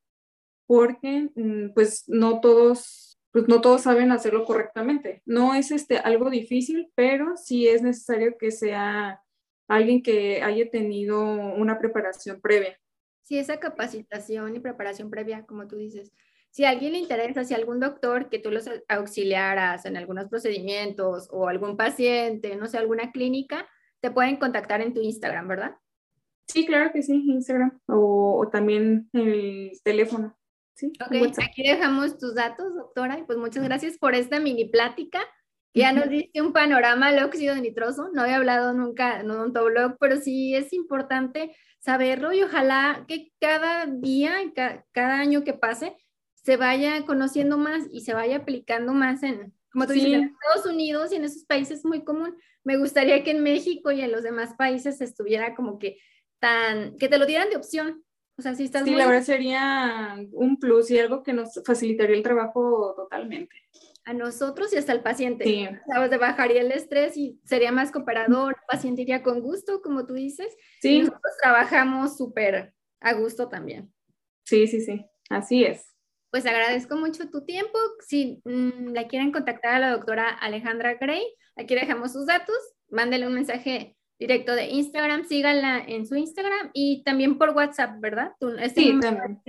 porque 0.67 1.29
mm, 1.35 1.73
pues 1.73 2.03
no 2.07 2.41
todos, 2.41 3.19
pues 3.31 3.47
no 3.47 3.61
todos 3.61 3.81
saben 3.81 4.11
hacerlo 4.11 4.45
correctamente. 4.45 5.21
No 5.25 5.53
es 5.53 5.71
este, 5.71 5.97
algo 5.97 6.29
difícil, 6.29 6.91
pero 6.95 7.37
sí 7.37 7.67
es 7.67 7.81
necesario 7.81 8.37
que 8.37 8.51
sea 8.51 9.21
alguien 9.67 10.03
que 10.03 10.41
haya 10.43 10.69
tenido 10.69 11.21
una 11.21 11.79
preparación 11.79 12.41
previa. 12.41 12.77
Sí, 13.23 13.37
esa 13.37 13.59
capacitación 13.59 14.55
y 14.55 14.59
preparación 14.59 15.09
previa, 15.09 15.45
como 15.45 15.67
tú 15.67 15.77
dices 15.77 16.11
si 16.51 16.65
a 16.65 16.69
alguien 16.69 16.91
le 16.91 16.99
interesa, 16.99 17.45
si 17.45 17.53
algún 17.53 17.79
doctor 17.79 18.29
que 18.29 18.37
tú 18.37 18.51
los 18.51 18.69
auxiliaras 18.89 19.85
en 19.85 19.95
algunos 19.95 20.27
procedimientos 20.27 21.29
o 21.31 21.47
algún 21.47 21.77
paciente, 21.77 22.55
no 22.57 22.67
sé, 22.67 22.77
alguna 22.77 23.11
clínica, 23.11 23.67
te 24.01 24.11
pueden 24.11 24.35
contactar 24.35 24.81
en 24.81 24.93
tu 24.93 25.01
Instagram, 25.01 25.47
¿verdad? 25.47 25.75
Sí, 26.47 26.65
claro 26.65 26.91
que 26.91 27.01
sí, 27.01 27.13
Instagram 27.13 27.79
o, 27.87 28.49
también 28.51 29.09
el 29.13 29.71
teléfono. 29.83 30.37
Sí, 30.75 30.91
ok, 30.99 31.37
aquí 31.41 31.63
dejamos 31.63 32.17
tus 32.17 32.35
datos, 32.35 32.75
doctora, 32.75 33.19
y 33.19 33.23
pues 33.23 33.37
muchas 33.37 33.63
gracias 33.63 33.97
por 33.97 34.15
esta 34.15 34.39
mini 34.39 34.65
plática. 34.65 35.21
Ya 35.73 35.93
nos 35.93 36.09
diste 36.09 36.41
un 36.41 36.51
panorama 36.51 37.11
del 37.11 37.23
óxido 37.23 37.55
nitroso. 37.55 38.09
No 38.13 38.23
había 38.23 38.35
hablado 38.35 38.73
nunca 38.73 39.21
en 39.21 39.31
un 39.31 39.53
blog, 39.53 39.95
pero 40.01 40.17
sí 40.17 40.53
es 40.53 40.73
importante 40.73 41.55
saberlo 41.79 42.33
y 42.33 42.43
ojalá 42.43 43.05
que 43.07 43.31
cada 43.39 43.85
día, 43.85 44.33
cada 44.91 45.19
año 45.19 45.45
que 45.45 45.53
pase, 45.53 45.95
se 46.43 46.57
vaya 46.57 47.05
conociendo 47.05 47.57
más 47.57 47.83
y 47.91 48.01
se 48.01 48.13
vaya 48.13 48.37
aplicando 48.37 48.93
más 48.93 49.23
en, 49.23 49.53
como 49.71 49.85
tú 49.85 49.93
dices, 49.93 50.13
en 50.13 50.23
Estados 50.23 50.65
Unidos 50.65 51.11
y 51.11 51.15
en 51.15 51.25
esos 51.25 51.45
países 51.45 51.79
es 51.79 51.85
muy 51.85 52.03
común. 52.03 52.35
Me 52.63 52.77
gustaría 52.77 53.23
que 53.23 53.31
en 53.31 53.43
México 53.43 53.91
y 53.91 54.01
en 54.01 54.11
los 54.11 54.23
demás 54.23 54.53
países 54.57 55.01
estuviera 55.01 55.55
como 55.55 55.79
que 55.79 55.97
tan, 56.39 56.97
que 56.97 57.07
te 57.07 57.17
lo 57.17 57.25
dieran 57.25 57.49
de 57.49 57.57
opción. 57.57 58.03
O 58.37 58.41
sea, 58.41 58.55
si 58.55 58.63
estás 58.63 58.85
Sí, 58.85 58.95
la 58.95 59.05
verdad 59.05 59.23
sería 59.23 60.15
un 60.31 60.57
plus 60.57 60.89
y 60.89 60.97
algo 60.97 61.21
que 61.21 61.33
nos 61.33 61.61
facilitaría 61.63 62.15
el 62.15 62.23
trabajo 62.23 62.93
totalmente. 62.95 63.55
A 64.03 64.13
nosotros 64.13 64.73
y 64.73 64.77
hasta 64.77 64.93
al 64.93 65.03
paciente. 65.03 65.43
Sí. 65.43 65.67
Sabes, 65.87 66.09
de 66.09 66.17
bajaría 66.17 66.61
el 66.61 66.71
estrés 66.71 67.15
y 67.17 67.39
sería 67.45 67.71
más 67.71 67.91
cooperador, 67.91 68.55
el 68.55 68.65
paciente 68.67 69.03
iría 69.03 69.21
con 69.21 69.41
gusto, 69.41 69.81
como 69.83 70.07
tú 70.07 70.15
dices. 70.15 70.55
Sí. 70.81 70.95
Y 70.95 70.99
nosotros 71.01 71.33
trabajamos 71.39 72.17
súper 72.17 72.73
a 72.99 73.13
gusto 73.13 73.47
también. 73.47 73.93
Sí, 74.43 74.65
sí, 74.65 74.81
sí, 74.81 75.05
así 75.29 75.63
es 75.65 75.90
pues 76.31 76.45
agradezco 76.45 76.95
mucho 76.95 77.29
tu 77.29 77.43
tiempo. 77.45 77.77
Si 78.07 78.41
mm, 78.45 78.93
la 78.93 79.07
quieren 79.07 79.31
contactar 79.31 79.75
a 79.75 79.79
la 79.79 79.91
doctora 79.91 80.29
Alejandra 80.29 80.95
Gray, 80.95 81.23
aquí 81.57 81.75
dejamos 81.75 82.13
sus 82.13 82.25
datos, 82.25 82.55
mándele 82.89 83.27
un 83.27 83.33
mensaje 83.33 83.97
directo 84.17 84.55
de 84.55 84.67
Instagram, 84.67 85.25
síganla 85.25 85.83
en 85.85 86.07
su 86.07 86.15
Instagram 86.15 86.69
y 86.73 87.03
también 87.03 87.37
por 87.37 87.49
WhatsApp, 87.49 87.99
¿verdad? 87.99 88.33
Este 88.59 88.81
sí, 88.81 88.99
también. 88.99 89.41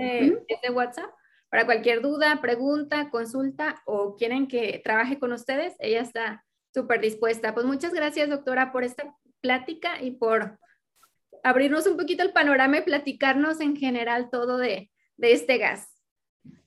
Es 0.49 0.61
de, 0.63 0.71
WhatsApp. 0.71 1.11
Para 1.51 1.67
cualquier 1.67 2.01
duda, 2.01 2.41
pregunta, 2.41 3.11
consulta 3.11 3.83
o 3.85 4.17
quieren 4.17 4.49
que 4.49 4.81
trabaje 4.83 5.19
con 5.19 5.33
ustedes, 5.33 5.75
ella 5.79 6.01
está 6.01 6.45
súper 6.73 7.01
dispuesta. 7.01 7.53
Pues 7.53 7.67
muchas 7.67 7.93
gracias, 7.93 8.31
doctora, 8.31 8.73
por 8.73 8.83
esta 8.83 9.15
plática 9.43 10.03
y 10.03 10.13
por 10.13 10.59
abrirnos 11.45 11.87
un 11.87 11.99
poquito 11.99 12.23
el 12.23 12.33
panorama 12.33 12.79
y 12.79 12.83
platicarnos 12.83 13.61
en 13.61 13.77
general 13.77 14.31
todo 14.31 14.57
de, 14.57 14.91
de 15.19 15.33
este 15.33 15.59
gas. 15.59 15.92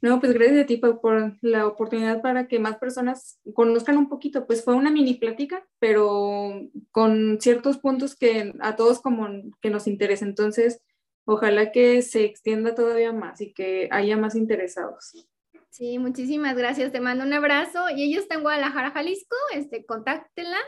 No, 0.01 0.19
pues 0.19 0.33
gracias 0.33 0.63
a 0.63 0.65
ti 0.67 0.77
por, 0.77 1.35
la 1.41 1.67
oportunidad 1.67 2.21
para 2.21 2.47
que 2.47 2.59
más 2.59 2.77
personas 2.77 3.39
conozcan 3.53 3.97
un 3.97 4.07
poquito. 4.07 4.45
Pues 4.45 4.63
fue 4.63 4.75
una 4.75 4.91
mini 4.91 5.15
plática, 5.15 5.65
pero 5.79 6.61
con 6.91 7.41
ciertos 7.41 7.77
puntos 7.79 8.15
que 8.15 8.53
a 8.59 8.75
todos 8.75 9.01
como 9.01 9.27
que 9.61 9.69
nos 9.69 9.87
interesa. 9.87 10.25
Entonces, 10.25 10.81
ojalá 11.25 11.71
que 11.71 12.01
se 12.01 12.23
extienda 12.23 12.75
todavía 12.75 13.11
más 13.13 13.41
y 13.41 13.53
que 13.53 13.89
haya 13.91 14.15
más 14.15 14.35
interesados. 14.35 15.27
Sí, 15.75 15.97
muchísimas 15.99 16.55
gracias. 16.55 16.91
Te 16.91 17.01
mando 17.01 17.25
un 17.25 17.33
abrazo. 17.33 17.89
Y 17.89 18.03
ella 18.03 18.19
está 18.19 18.35
en 18.35 18.43
Guadalajara, 18.43 18.91
Jalisco. 18.91 19.35
Este, 19.53 19.85
contáctela. 19.85 20.59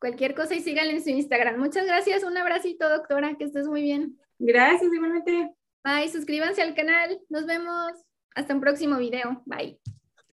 Cualquier 0.00 0.34
cosa 0.34 0.54
y 0.54 0.60
síganla 0.60 0.92
en 0.92 1.04
su 1.04 1.10
Instagram. 1.10 1.58
Muchas 1.58 1.86
gracias. 1.86 2.24
Un 2.24 2.36
abracito, 2.36 2.88
doctora. 2.88 3.36
Que 3.36 3.44
estés 3.44 3.68
muy 3.68 3.82
bien. 3.82 4.18
Gracias, 4.38 4.92
igualmente. 4.92 5.52
Bye. 5.84 6.08
Suscríbanse 6.08 6.62
al 6.62 6.74
canal. 6.74 7.20
Nos 7.28 7.46
vemos. 7.46 8.07
Hasta 8.34 8.54
un 8.54 8.60
próximo 8.60 8.98
video. 8.98 9.42
Bye. 9.46 9.80